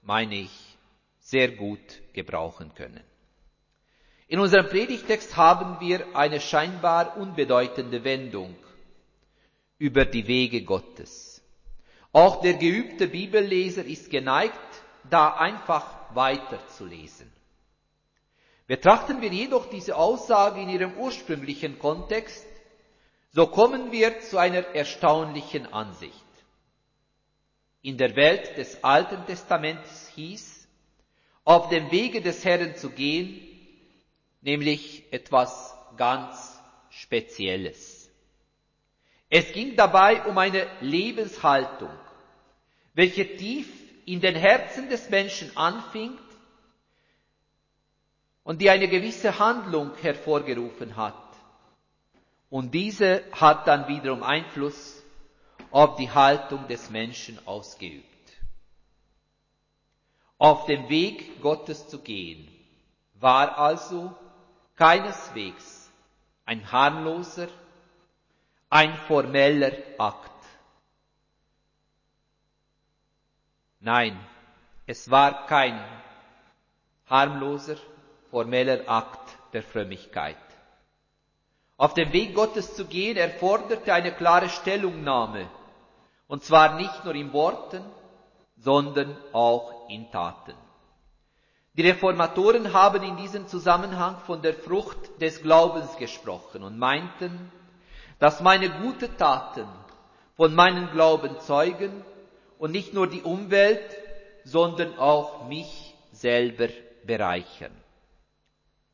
meine 0.00 0.37
ich, 0.37 0.79
sehr 1.18 1.48
gut 1.50 2.00
gebrauchen 2.14 2.74
können. 2.74 3.05
In 4.27 4.38
unserem 4.40 4.70
Predigtext 4.70 5.37
haben 5.37 5.87
wir 5.87 6.16
eine 6.16 6.40
scheinbar 6.40 7.18
unbedeutende 7.18 8.05
Wendung 8.05 8.57
über 9.77 10.07
die 10.07 10.27
Wege 10.27 10.62
Gottes. 10.62 11.34
Auch 12.14 12.40
der 12.42 12.55
geübte 12.55 13.09
Bibelleser 13.09 13.85
ist 13.85 14.09
geneigt, 14.09 14.55
da 15.11 15.35
einfach 15.35 16.14
weiterzulesen. 16.14 17.29
Betrachten 18.68 19.20
wir 19.20 19.31
jedoch 19.31 19.68
diese 19.68 19.96
Aussage 19.96 20.61
in 20.61 20.68
ihrem 20.68 20.94
ursprünglichen 20.96 21.77
Kontext, 21.81 22.46
so 23.33 23.48
kommen 23.48 23.90
wir 23.90 24.20
zu 24.20 24.38
einer 24.38 24.64
erstaunlichen 24.77 25.66
Ansicht. 25.72 26.14
In 27.83 27.98
der 27.98 28.14
Welt 28.14 28.59
des 28.59 28.85
Alten 28.85 29.27
Testaments 29.27 30.09
hieß, 30.14 30.68
auf 31.42 31.68
dem 31.68 31.90
Wege 31.90 32.20
des 32.20 32.44
Herrn 32.44 32.77
zu 32.77 32.90
gehen, 32.90 33.40
nämlich 34.40 35.03
etwas 35.11 35.74
ganz 35.96 36.61
Spezielles. 36.90 38.09
Es 39.29 39.53
ging 39.53 39.74
dabei 39.74 40.22
um 40.27 40.38
eine 40.38 40.64
Lebenshaltung, 40.81 41.90
welche 42.94 43.37
tief 43.37 43.68
in 44.07 44.20
den 44.20 44.37
Herzen 44.37 44.88
des 44.88 45.11
Menschen 45.11 45.57
anfing 45.57 46.16
und 48.44 48.61
die 48.61 48.70
eine 48.70 48.88
gewisse 48.88 49.38
Handlung 49.38 49.94
hervorgerufen 50.00 50.96
hat. 50.96 51.14
Und 52.50 52.72
diese 52.72 53.24
hat 53.33 53.66
dann 53.66 53.88
wiederum 53.88 54.22
Einfluss 54.22 55.02
auf 55.70 55.96
die 55.96 56.11
Haltung 56.11 56.68
des 56.68 56.90
Menschen 56.90 57.38
ausgeübt. 57.46 58.07
Auf 60.38 60.66
dem 60.66 60.88
Weg 60.88 61.40
Gottes 61.40 61.88
zu 61.88 61.98
gehen 61.98 62.48
war 63.14 63.59
also 63.59 64.14
keineswegs 64.76 65.90
ein 66.44 66.70
harmloser, 66.70 67.48
ein 68.68 68.94
formeller 69.09 69.72
Akt. 69.98 70.34
Nein, 73.85 74.18
es 74.87 75.11
war 75.11 75.44
kein 75.47 75.79
harmloser, 77.07 77.77
formeller 78.31 78.88
Akt 78.88 79.37
der 79.53 79.62
Frömmigkeit. 79.62 80.38
Auf 81.77 81.92
dem 81.92 82.11
Weg 82.14 82.35
Gottes 82.35 82.75
zu 82.77 82.87
gehen 82.87 83.18
erforderte 83.18 83.92
eine 83.92 84.12
klare 84.12 84.49
Stellungnahme, 84.49 85.51
und 86.29 86.42
zwar 86.42 86.77
nicht 86.77 87.05
nur 87.05 87.14
in 87.14 87.35
Worten, 87.35 87.85
sondern 88.57 89.18
auch 89.35 89.90
in 89.90 90.11
Taten. 90.11 90.55
Die 91.75 91.87
Reformatoren 91.87 92.73
haben 92.73 93.03
in 93.03 93.18
diesem 93.18 93.49
Zusammenhang 93.49 94.16
von 94.20 94.40
der 94.40 94.55
Frucht 94.55 95.20
des 95.20 95.42
Glaubens 95.42 95.94
gesprochen 95.99 96.62
und 96.62 96.79
meinten, 96.79 97.53
dass 98.18 98.40
meine 98.40 98.70
guten 98.81 99.14
Taten 99.18 99.68
von 100.37 100.55
meinem 100.55 100.90
Glauben 100.90 101.38
zeugen 101.40 102.03
und 102.64 102.70
nicht 102.70 102.94
nur 102.94 103.07
die 103.07 103.20
Umwelt, 103.20 103.94
sondern 104.42 104.96
auch 104.98 105.46
mich 105.48 105.94
selber 106.12 106.68
bereichern. 107.05 107.77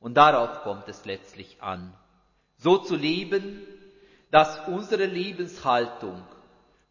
Und 0.01 0.15
darauf 0.15 0.63
kommt 0.65 0.89
es 0.89 1.05
letztlich 1.05 1.63
an. 1.63 1.97
So 2.57 2.79
zu 2.79 2.97
leben, 2.97 3.65
dass 4.33 4.67
unsere 4.67 5.05
Lebenshaltung 5.07 6.21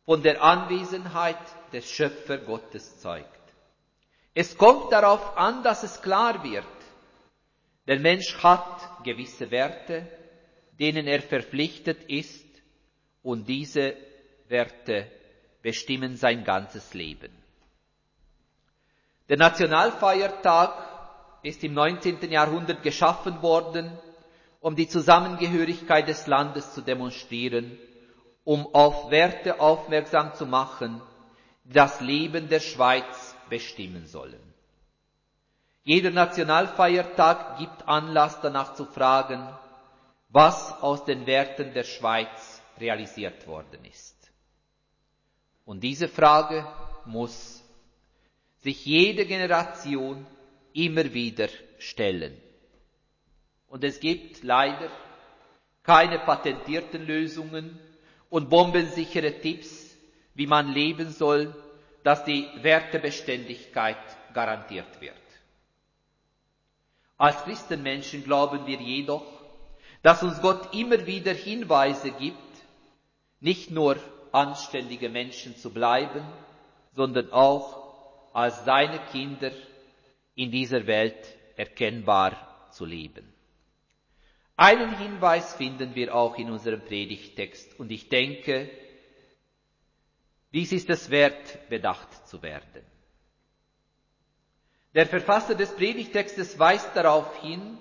von 0.05 0.23
der 0.23 0.41
Anwesenheit 0.41 1.35
des 1.73 1.91
Schöpfer 1.91 2.37
Gottes 2.37 3.01
zeugt. 3.01 3.27
Es 4.33 4.57
kommt 4.57 4.93
darauf 4.93 5.35
an, 5.35 5.63
dass 5.63 5.83
es 5.83 6.01
klar 6.01 6.45
wird, 6.45 6.63
der 7.87 7.99
Mensch 7.99 8.41
hat 8.41 9.03
gewisse 9.03 9.51
Werte, 9.51 10.07
denen 10.79 11.07
er 11.07 11.21
verpflichtet 11.21 12.03
ist, 12.03 12.45
und 13.21 13.49
diese 13.49 13.97
Werte 14.47 15.18
bestimmen 15.61 16.15
sein 16.15 16.43
ganzes 16.43 16.93
Leben. 16.93 17.31
Der 19.29 19.37
Nationalfeiertag 19.37 20.73
ist 21.43 21.63
im 21.63 21.73
19. 21.73 22.31
Jahrhundert 22.31 22.83
geschaffen 22.83 23.41
worden, 23.41 23.91
um 24.59 24.75
die 24.75 24.87
Zusammengehörigkeit 24.87 26.07
des 26.07 26.27
Landes 26.27 26.73
zu 26.73 26.81
demonstrieren, 26.81 27.77
um 28.43 28.73
auf 28.73 29.11
Werte 29.11 29.59
aufmerksam 29.59 30.33
zu 30.33 30.45
machen, 30.45 31.01
die 31.63 31.73
das 31.73 32.01
Leben 32.01 32.49
der 32.49 32.59
Schweiz 32.59 33.35
bestimmen 33.49 34.07
sollen. 34.07 34.41
Jeder 35.83 36.11
Nationalfeiertag 36.11 37.57
gibt 37.59 37.87
Anlass 37.87 38.41
danach 38.41 38.73
zu 38.73 38.85
fragen, 38.85 39.47
was 40.29 40.73
aus 40.81 41.05
den 41.05 41.25
Werten 41.25 41.73
der 41.73 41.83
Schweiz 41.83 42.61
realisiert 42.79 43.47
worden 43.47 43.85
ist. 43.85 44.18
Und 45.69 45.81
diese 45.81 46.07
Frage 46.07 46.65
muss 47.05 47.63
sich 48.63 48.87
jede 48.87 49.27
Generation 49.27 50.25
immer 50.73 51.13
wieder 51.13 51.47
stellen. 51.77 52.35
Und 53.67 53.83
es 53.83 53.99
gibt 53.99 54.41
leider 54.41 54.89
keine 55.83 56.17
patentierten 56.17 57.05
Lösungen 57.05 57.77
und 58.31 58.49
bombensichere 58.49 59.41
Tipps, 59.41 59.95
wie 60.33 60.47
man 60.47 60.73
leben 60.73 61.11
soll, 61.11 61.53
dass 62.03 62.25
die 62.25 62.47
Wertebeständigkeit 62.63 64.33
garantiert 64.33 64.99
wird. 65.01 65.13
Als 67.15 67.43
Christenmenschen 67.43 68.23
glauben 68.23 68.65
wir 68.65 68.81
jedoch, 68.81 69.27
dass 70.01 70.23
uns 70.23 70.41
Gott 70.41 70.73
immer 70.73 71.05
wieder 71.05 71.33
Hinweise 71.33 72.09
gibt, 72.09 72.39
nicht 73.39 73.69
nur 73.69 73.97
anständige 74.31 75.09
Menschen 75.09 75.55
zu 75.55 75.71
bleiben, 75.71 76.25
sondern 76.95 77.31
auch 77.31 78.33
als 78.33 78.63
seine 78.65 78.99
Kinder 79.11 79.51
in 80.35 80.51
dieser 80.51 80.87
Welt 80.87 81.37
erkennbar 81.57 82.69
zu 82.71 82.85
leben. 82.85 83.33
Einen 84.55 84.97
Hinweis 84.97 85.55
finden 85.55 85.95
wir 85.95 86.13
auch 86.13 86.37
in 86.37 86.49
unserem 86.49 86.81
Predigtext 86.81 87.79
und 87.79 87.91
ich 87.91 88.09
denke, 88.09 88.69
dies 90.51 90.71
ist 90.71 90.89
es 90.89 91.09
wert, 91.09 91.69
bedacht 91.69 92.27
zu 92.27 92.41
werden. 92.41 92.83
Der 94.95 95.05
Verfasser 95.05 95.55
des 95.55 95.75
Predigtextes 95.75 96.57
weist 96.57 96.95
darauf 96.95 97.41
hin, 97.41 97.77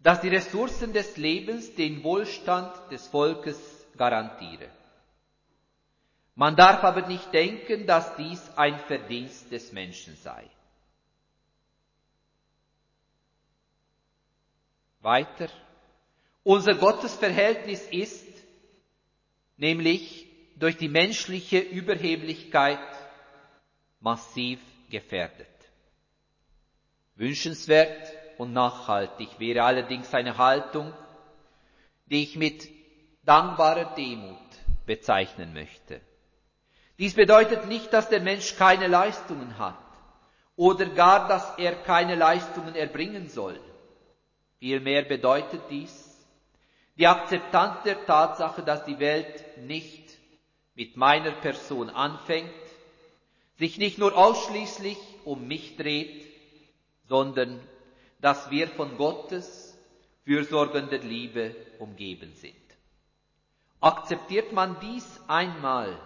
dass 0.00 0.20
die 0.20 0.28
Ressourcen 0.28 0.92
des 0.92 1.16
Lebens 1.16 1.74
den 1.74 2.02
Wohlstand 2.02 2.72
des 2.90 3.06
Volkes 3.08 3.58
garantieren. 3.96 4.70
Man 6.36 6.56
darf 6.56 6.82
aber 6.82 7.06
nicht 7.06 7.32
denken, 7.32 7.86
dass 7.86 8.16
dies 8.16 8.40
ein 8.56 8.78
Verdienst 8.80 9.52
des 9.52 9.72
Menschen 9.72 10.16
sei. 10.16 10.44
Weiter. 15.00 15.48
Unser 16.42 16.74
Gottesverhältnis 16.74 17.86
ist 17.88 18.26
nämlich 19.56 20.26
durch 20.56 20.76
die 20.76 20.88
menschliche 20.88 21.58
Überheblichkeit 21.58 22.78
massiv 24.00 24.60
gefährdet. 24.90 25.46
Wünschenswert 27.16 28.12
und 28.38 28.52
nachhaltig 28.52 29.28
wäre 29.38 29.62
allerdings 29.62 30.12
eine 30.12 30.36
Haltung, 30.36 30.92
die 32.06 32.24
ich 32.24 32.36
mit 32.36 32.68
dankbarer 33.24 33.94
Demut 33.94 34.38
bezeichnen 34.84 35.52
möchte. 35.54 36.00
Dies 36.98 37.14
bedeutet 37.14 37.66
nicht, 37.66 37.92
dass 37.92 38.08
der 38.08 38.20
Mensch 38.20 38.56
keine 38.56 38.86
Leistungen 38.86 39.58
hat 39.58 39.76
oder 40.56 40.86
gar, 40.86 41.28
dass 41.28 41.58
er 41.58 41.74
keine 41.74 42.14
Leistungen 42.14 42.74
erbringen 42.74 43.28
soll. 43.28 43.58
Vielmehr 44.60 45.02
bedeutet 45.02 45.62
dies 45.70 46.14
die 46.96 47.06
Akzeptanz 47.08 47.82
der 47.82 48.06
Tatsache, 48.06 48.62
dass 48.62 48.84
die 48.84 48.98
Welt 49.00 49.58
nicht 49.58 50.16
mit 50.74 50.96
meiner 50.96 51.32
Person 51.32 51.90
anfängt, 51.90 52.52
sich 53.58 53.78
nicht 53.78 53.98
nur 53.98 54.16
ausschließlich 54.16 54.98
um 55.24 55.46
mich 55.46 55.76
dreht, 55.76 56.24
sondern 57.08 57.60
dass 58.20 58.50
wir 58.50 58.68
von 58.68 58.96
Gottes 58.96 59.76
fürsorgender 60.24 60.98
Liebe 60.98 61.54
umgeben 61.78 62.32
sind. 62.34 62.54
Akzeptiert 63.80 64.52
man 64.52 64.76
dies 64.80 65.20
einmal, 65.26 65.98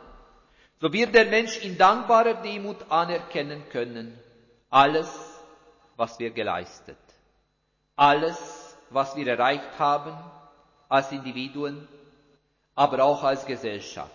so 0.80 0.92
wird 0.92 1.14
der 1.14 1.26
Mensch 1.26 1.58
in 1.58 1.76
dankbarer 1.76 2.34
Demut 2.34 2.76
anerkennen 2.90 3.68
können, 3.70 4.18
alles, 4.70 5.08
was 5.96 6.18
wir 6.18 6.30
geleistet. 6.30 6.98
Alles, 7.96 8.76
was 8.90 9.16
wir 9.16 9.26
erreicht 9.26 9.78
haben 9.78 10.16
als 10.88 11.10
Individuen, 11.10 11.88
aber 12.74 13.02
auch 13.02 13.24
als 13.24 13.44
Gesellschaft, 13.44 14.12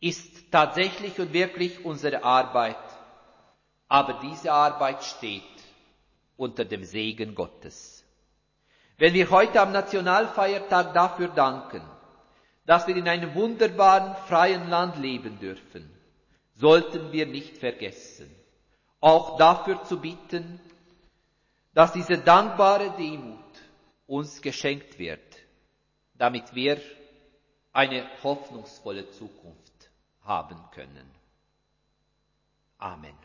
ist 0.00 0.50
tatsächlich 0.50 1.18
und 1.20 1.32
wirklich 1.32 1.84
unsere 1.84 2.24
Arbeit, 2.24 2.76
aber 3.88 4.14
diese 4.14 4.52
Arbeit 4.52 5.04
steht 5.04 5.42
unter 6.36 6.64
dem 6.64 6.84
Segen 6.84 7.34
Gottes. 7.34 8.04
Wenn 8.98 9.14
wir 9.14 9.30
heute 9.30 9.60
am 9.60 9.72
Nationalfeiertag 9.72 10.92
dafür 10.92 11.28
danken, 11.28 11.82
dass 12.66 12.86
wir 12.86 12.96
in 12.96 13.08
einem 13.08 13.34
wunderbaren, 13.34 14.14
freien 14.26 14.68
Land 14.70 14.98
leben 14.98 15.38
dürfen, 15.38 15.90
sollten 16.54 17.12
wir 17.12 17.26
nicht 17.26 17.58
vergessen, 17.58 18.34
auch 19.00 19.36
dafür 19.36 19.82
zu 19.84 20.00
bitten, 20.00 20.60
dass 21.74 21.92
diese 21.92 22.18
dankbare 22.18 22.90
Demut 22.96 23.38
uns 24.06 24.40
geschenkt 24.40 24.98
wird, 24.98 25.20
damit 26.14 26.54
wir 26.54 26.80
eine 27.72 28.06
hoffnungsvolle 28.22 29.10
Zukunft 29.10 29.90
haben 30.22 30.58
können. 30.70 31.10
Amen. 32.78 33.16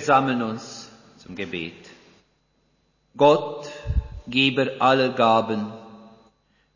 Wir 0.00 0.06
sammeln 0.06 0.40
uns 0.40 0.88
zum 1.18 1.36
Gebet. 1.36 1.90
Gott, 3.14 3.70
Geber 4.26 4.68
aller 4.78 5.10
Gaben, 5.10 5.70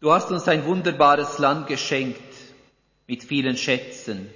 du 0.01 0.13
hast 0.13 0.31
uns 0.31 0.47
ein 0.47 0.67
wunderbares 0.67 1.39
Land 1.39 1.67
geschenkt 1.67 2.35
mit 3.07 3.25
vielen 3.25 3.57
Schätzen 3.57 4.29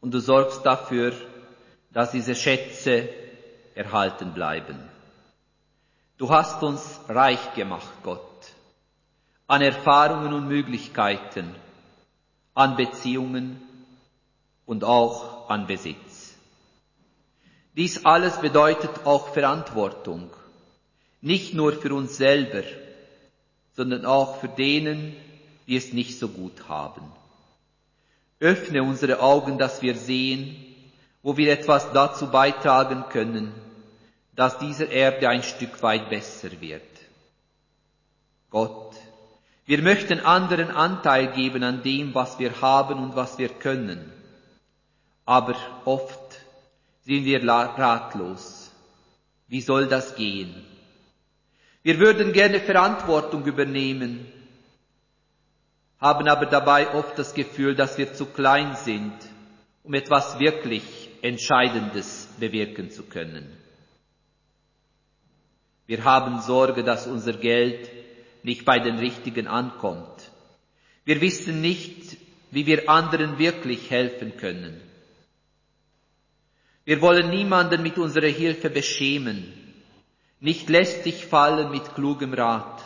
und 0.00 0.12
du 0.12 0.18
sorgst 0.18 0.66
dafür, 0.66 1.12
dass 1.92 2.10
diese 2.10 2.34
Schätze 2.34 3.08
erhalten 3.76 4.32
bleiben. 4.32 4.80
Du 6.16 6.28
hast 6.28 6.60
uns 6.64 6.98
reich 7.08 7.54
gemacht, 7.54 7.92
Gott, 8.02 8.42
an 9.46 9.62
Erfahrungen 9.62 10.32
und 10.32 10.48
Möglichkeiten, 10.48 11.54
an 12.54 12.74
Beziehungen 12.74 13.62
und 14.66 14.82
auch 14.82 15.48
an 15.48 15.68
Besitz. 15.68 16.07
Dies 17.78 18.04
alles 18.04 18.40
bedeutet 18.40 18.90
auch 19.04 19.28
Verantwortung, 19.28 20.30
nicht 21.20 21.54
nur 21.54 21.72
für 21.74 21.94
uns 21.94 22.16
selber, 22.16 22.64
sondern 23.76 24.04
auch 24.04 24.40
für 24.40 24.48
denen, 24.48 25.14
die 25.68 25.76
es 25.76 25.92
nicht 25.92 26.18
so 26.18 26.26
gut 26.26 26.68
haben. 26.68 27.12
Öffne 28.40 28.82
unsere 28.82 29.20
Augen, 29.20 29.58
dass 29.58 29.80
wir 29.80 29.94
sehen, 29.94 30.56
wo 31.22 31.36
wir 31.36 31.52
etwas 31.52 31.92
dazu 31.92 32.26
beitragen 32.32 33.04
können, 33.10 33.54
dass 34.34 34.58
diese 34.58 34.86
Erde 34.86 35.28
ein 35.28 35.44
Stück 35.44 35.80
weit 35.80 36.10
besser 36.10 36.60
wird. 36.60 36.82
Gott, 38.50 38.96
wir 39.66 39.82
möchten 39.82 40.18
anderen 40.18 40.72
Anteil 40.72 41.28
geben 41.28 41.62
an 41.62 41.84
dem, 41.84 42.12
was 42.12 42.40
wir 42.40 42.60
haben 42.60 43.00
und 43.04 43.14
was 43.14 43.38
wir 43.38 43.50
können. 43.50 44.12
Aber 45.24 45.54
oft 45.84 46.27
sind 47.08 47.24
wir 47.24 47.42
ratlos. 47.42 48.70
Wie 49.46 49.62
soll 49.62 49.86
das 49.88 50.14
gehen? 50.14 50.54
Wir 51.82 51.98
würden 52.00 52.34
gerne 52.34 52.60
Verantwortung 52.60 53.46
übernehmen, 53.46 54.26
haben 55.98 56.28
aber 56.28 56.44
dabei 56.44 56.92
oft 56.92 57.18
das 57.18 57.32
Gefühl, 57.32 57.74
dass 57.74 57.96
wir 57.96 58.12
zu 58.12 58.26
klein 58.26 58.76
sind, 58.76 59.14
um 59.84 59.94
etwas 59.94 60.38
wirklich 60.38 61.08
Entscheidendes 61.22 62.28
bewirken 62.38 62.90
zu 62.90 63.04
können. 63.04 63.56
Wir 65.86 66.04
haben 66.04 66.42
Sorge, 66.42 66.84
dass 66.84 67.06
unser 67.06 67.32
Geld 67.32 67.88
nicht 68.42 68.66
bei 68.66 68.80
den 68.80 68.98
Richtigen 68.98 69.46
ankommt. 69.46 70.30
Wir 71.06 71.22
wissen 71.22 71.62
nicht, 71.62 72.18
wie 72.50 72.66
wir 72.66 72.90
anderen 72.90 73.38
wirklich 73.38 73.90
helfen 73.90 74.36
können. 74.36 74.87
Wir 76.88 77.02
wollen 77.02 77.28
niemanden 77.28 77.82
mit 77.82 77.98
unserer 77.98 78.28
Hilfe 78.28 78.70
beschämen, 78.70 79.52
nicht 80.40 80.70
lästig 80.70 81.26
fallen 81.26 81.70
mit 81.70 81.94
klugem 81.94 82.32
Rat. 82.32 82.82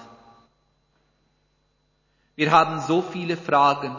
Wir 2.35 2.51
haben 2.51 2.81
so 2.81 3.01
viele 3.01 3.37
Fragen 3.37 3.95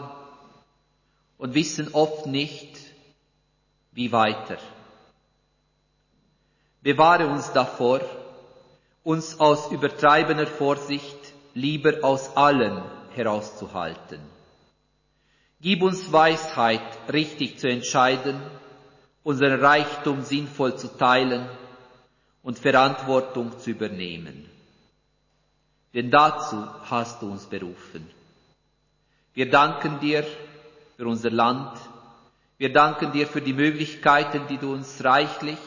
und 1.38 1.54
wissen 1.54 1.88
oft 1.94 2.26
nicht, 2.26 2.78
wie 3.92 4.12
weiter. 4.12 4.58
Bewahre 6.82 7.26
uns 7.26 7.50
davor, 7.52 8.02
uns 9.04 9.40
aus 9.40 9.72
übertreibener 9.72 10.46
Vorsicht 10.46 11.32
lieber 11.54 12.04
aus 12.04 12.36
allem 12.36 12.82
herauszuhalten. 13.14 14.20
Gib 15.62 15.82
uns 15.82 16.12
Weisheit, 16.12 16.82
richtig 17.10 17.58
zu 17.58 17.70
entscheiden 17.70 18.38
unseren 19.24 19.58
Reichtum 19.60 20.22
sinnvoll 20.22 20.76
zu 20.76 20.96
teilen 20.96 21.48
und 22.42 22.58
Verantwortung 22.58 23.58
zu 23.58 23.70
übernehmen. 23.70 24.48
Denn 25.94 26.10
dazu 26.10 26.68
hast 26.82 27.22
du 27.22 27.30
uns 27.30 27.46
berufen. 27.46 28.08
Wir 29.32 29.50
danken 29.50 29.98
dir 29.98 30.24
für 30.96 31.06
unser 31.06 31.30
Land. 31.30 31.76
Wir 32.58 32.72
danken 32.72 33.12
dir 33.12 33.26
für 33.26 33.40
die 33.40 33.52
Möglichkeiten, 33.52 34.46
die 34.48 34.58
du 34.58 34.72
uns 34.72 35.02
reichlich 35.02 35.58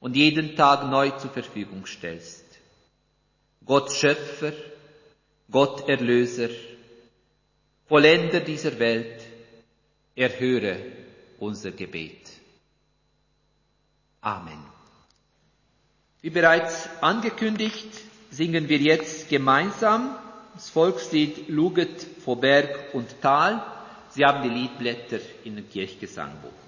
und 0.00 0.16
jeden 0.16 0.56
Tag 0.56 0.88
neu 0.88 1.10
zur 1.10 1.30
Verfügung 1.30 1.86
stellst. 1.86 2.44
Gott 3.64 3.92
Schöpfer, 3.92 4.52
Gott 5.50 5.88
Erlöser, 5.88 6.48
Vollender 7.86 8.40
dieser 8.40 8.78
Welt, 8.78 9.22
erhöre 10.14 10.76
unser 11.38 11.70
Gebet. 11.70 12.37
Amen. 14.28 14.62
Wie 16.20 16.28
bereits 16.28 16.86
angekündigt, 17.00 17.88
singen 18.30 18.68
wir 18.68 18.76
jetzt 18.76 19.30
gemeinsam 19.30 20.14
das 20.52 20.68
Volkslied 20.68 21.48
Luget 21.48 22.06
vor 22.24 22.38
Berg 22.38 22.92
und 22.92 23.22
Tal. 23.22 23.64
Sie 24.10 24.26
haben 24.26 24.42
die 24.42 24.50
Liedblätter 24.50 25.20
in 25.44 25.56
dem 25.56 25.70
Kirchgesangbuch. 25.70 26.67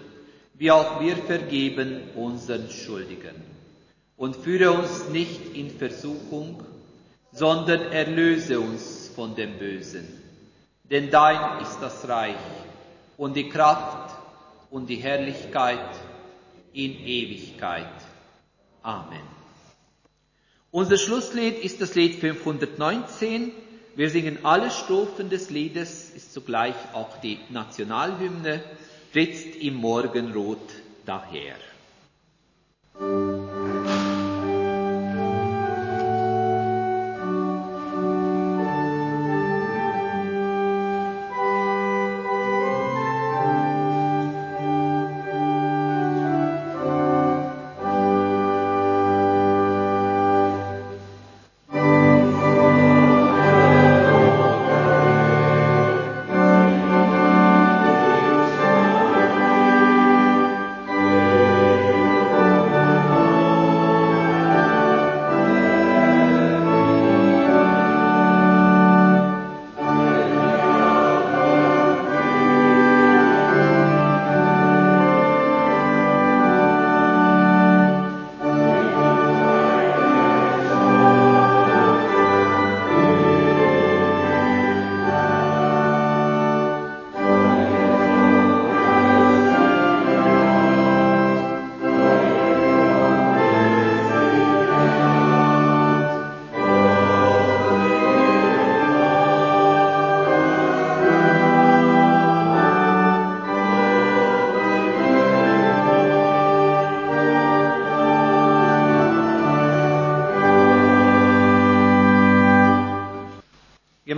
wie 0.61 0.69
auch 0.69 1.01
wir 1.01 1.17
vergeben 1.17 2.03
unseren 2.13 2.69
Schuldigen. 2.69 3.33
Und 4.15 4.35
führe 4.35 4.71
uns 4.71 5.09
nicht 5.09 5.55
in 5.55 5.71
Versuchung, 5.71 6.63
sondern 7.31 7.91
erlöse 7.91 8.59
uns 8.59 9.09
von 9.15 9.33
dem 9.33 9.57
Bösen. 9.57 10.07
Denn 10.83 11.09
dein 11.09 11.63
ist 11.63 11.79
das 11.81 12.07
Reich 12.07 12.35
und 13.17 13.35
die 13.35 13.49
Kraft 13.49 14.15
und 14.69 14.87
die 14.87 14.97
Herrlichkeit 14.97 15.95
in 16.73 16.91
Ewigkeit. 17.07 17.95
Amen. 18.83 19.25
Unser 20.69 20.99
Schlusslied 20.99 21.57
ist 21.57 21.81
das 21.81 21.95
Lied 21.95 22.19
519. 22.19 23.51
Wir 23.95 24.11
singen 24.11 24.37
alle 24.45 24.69
Strophen 24.69 25.31
des 25.31 25.49
Liedes, 25.49 26.11
ist 26.11 26.31
zugleich 26.31 26.75
auch 26.93 27.19
die 27.19 27.39
Nationalhymne 27.49 28.63
trittst 29.11 29.61
im 29.61 29.75
Morgenrot 29.75 30.57
daher. 31.05 31.57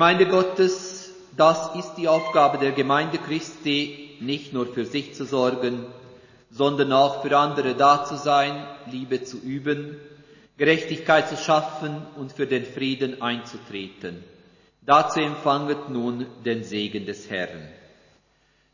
Gemeinde 0.04 0.26
Gottes, 0.26 1.14
das 1.38 1.76
ist 1.76 1.94
die 1.96 2.10
Aufgabe 2.10 2.58
der 2.58 2.74
Gemeinde 2.74 3.20
Christi, 3.20 4.18
nicht 4.20 4.52
nur 4.52 4.66
für 4.66 4.84
sich 4.84 5.14
zu 5.14 5.24
sorgen, 5.24 5.86
sondern 6.52 6.92
auch 6.92 7.22
für 7.22 7.38
andere 7.38 7.74
da 7.74 8.04
zu 8.04 8.18
sein, 8.18 8.68
Liebe 8.92 9.24
zu 9.24 9.38
üben, 9.38 9.98
Gerechtigkeit 10.58 11.30
zu 11.30 11.38
schaffen 11.38 12.06
und 12.18 12.34
für 12.34 12.48
den 12.48 12.66
Frieden 12.66 13.22
einzutreten. 13.22 14.22
Dazu 14.82 15.22
empfanget 15.22 15.88
nun 15.88 16.26
den 16.44 16.66
Segen 16.66 17.06
des 17.06 17.30
Herrn. 17.30 17.66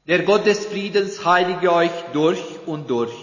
Der 0.08 0.24
Gott 0.24 0.48
des 0.48 0.66
Friedens 0.66 1.24
heilige 1.24 1.72
euch 1.72 1.92
durch 2.12 2.42
und 2.66 2.90
durch 2.90 3.14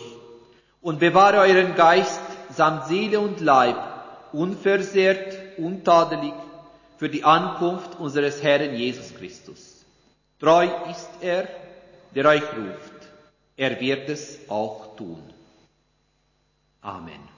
und 0.81 1.01
bewahre 1.01 1.39
euren 1.39 1.75
Geist 1.75 2.21
samt 2.51 2.87
Seele 2.87 3.19
und 3.19 3.41
Leib 3.41 3.79
unversehrt, 4.33 5.59
untadelig 5.59 6.35
für 6.97 7.09
die 7.09 7.25
Ankunft 7.25 7.99
unseres 7.99 8.43
Herrn 8.43 8.75
Jesus 8.75 9.15
Christus. 9.15 9.85
Treu 10.39 10.69
ist 10.91 11.11
er, 11.21 11.49
der 12.15 12.27
euch 12.27 12.43
ruft. 12.43 13.09
Er 13.57 13.81
wird 13.81 14.09
es 14.09 14.39
auch 14.49 14.97
tun. 14.97 15.23
Amen. 16.81 17.36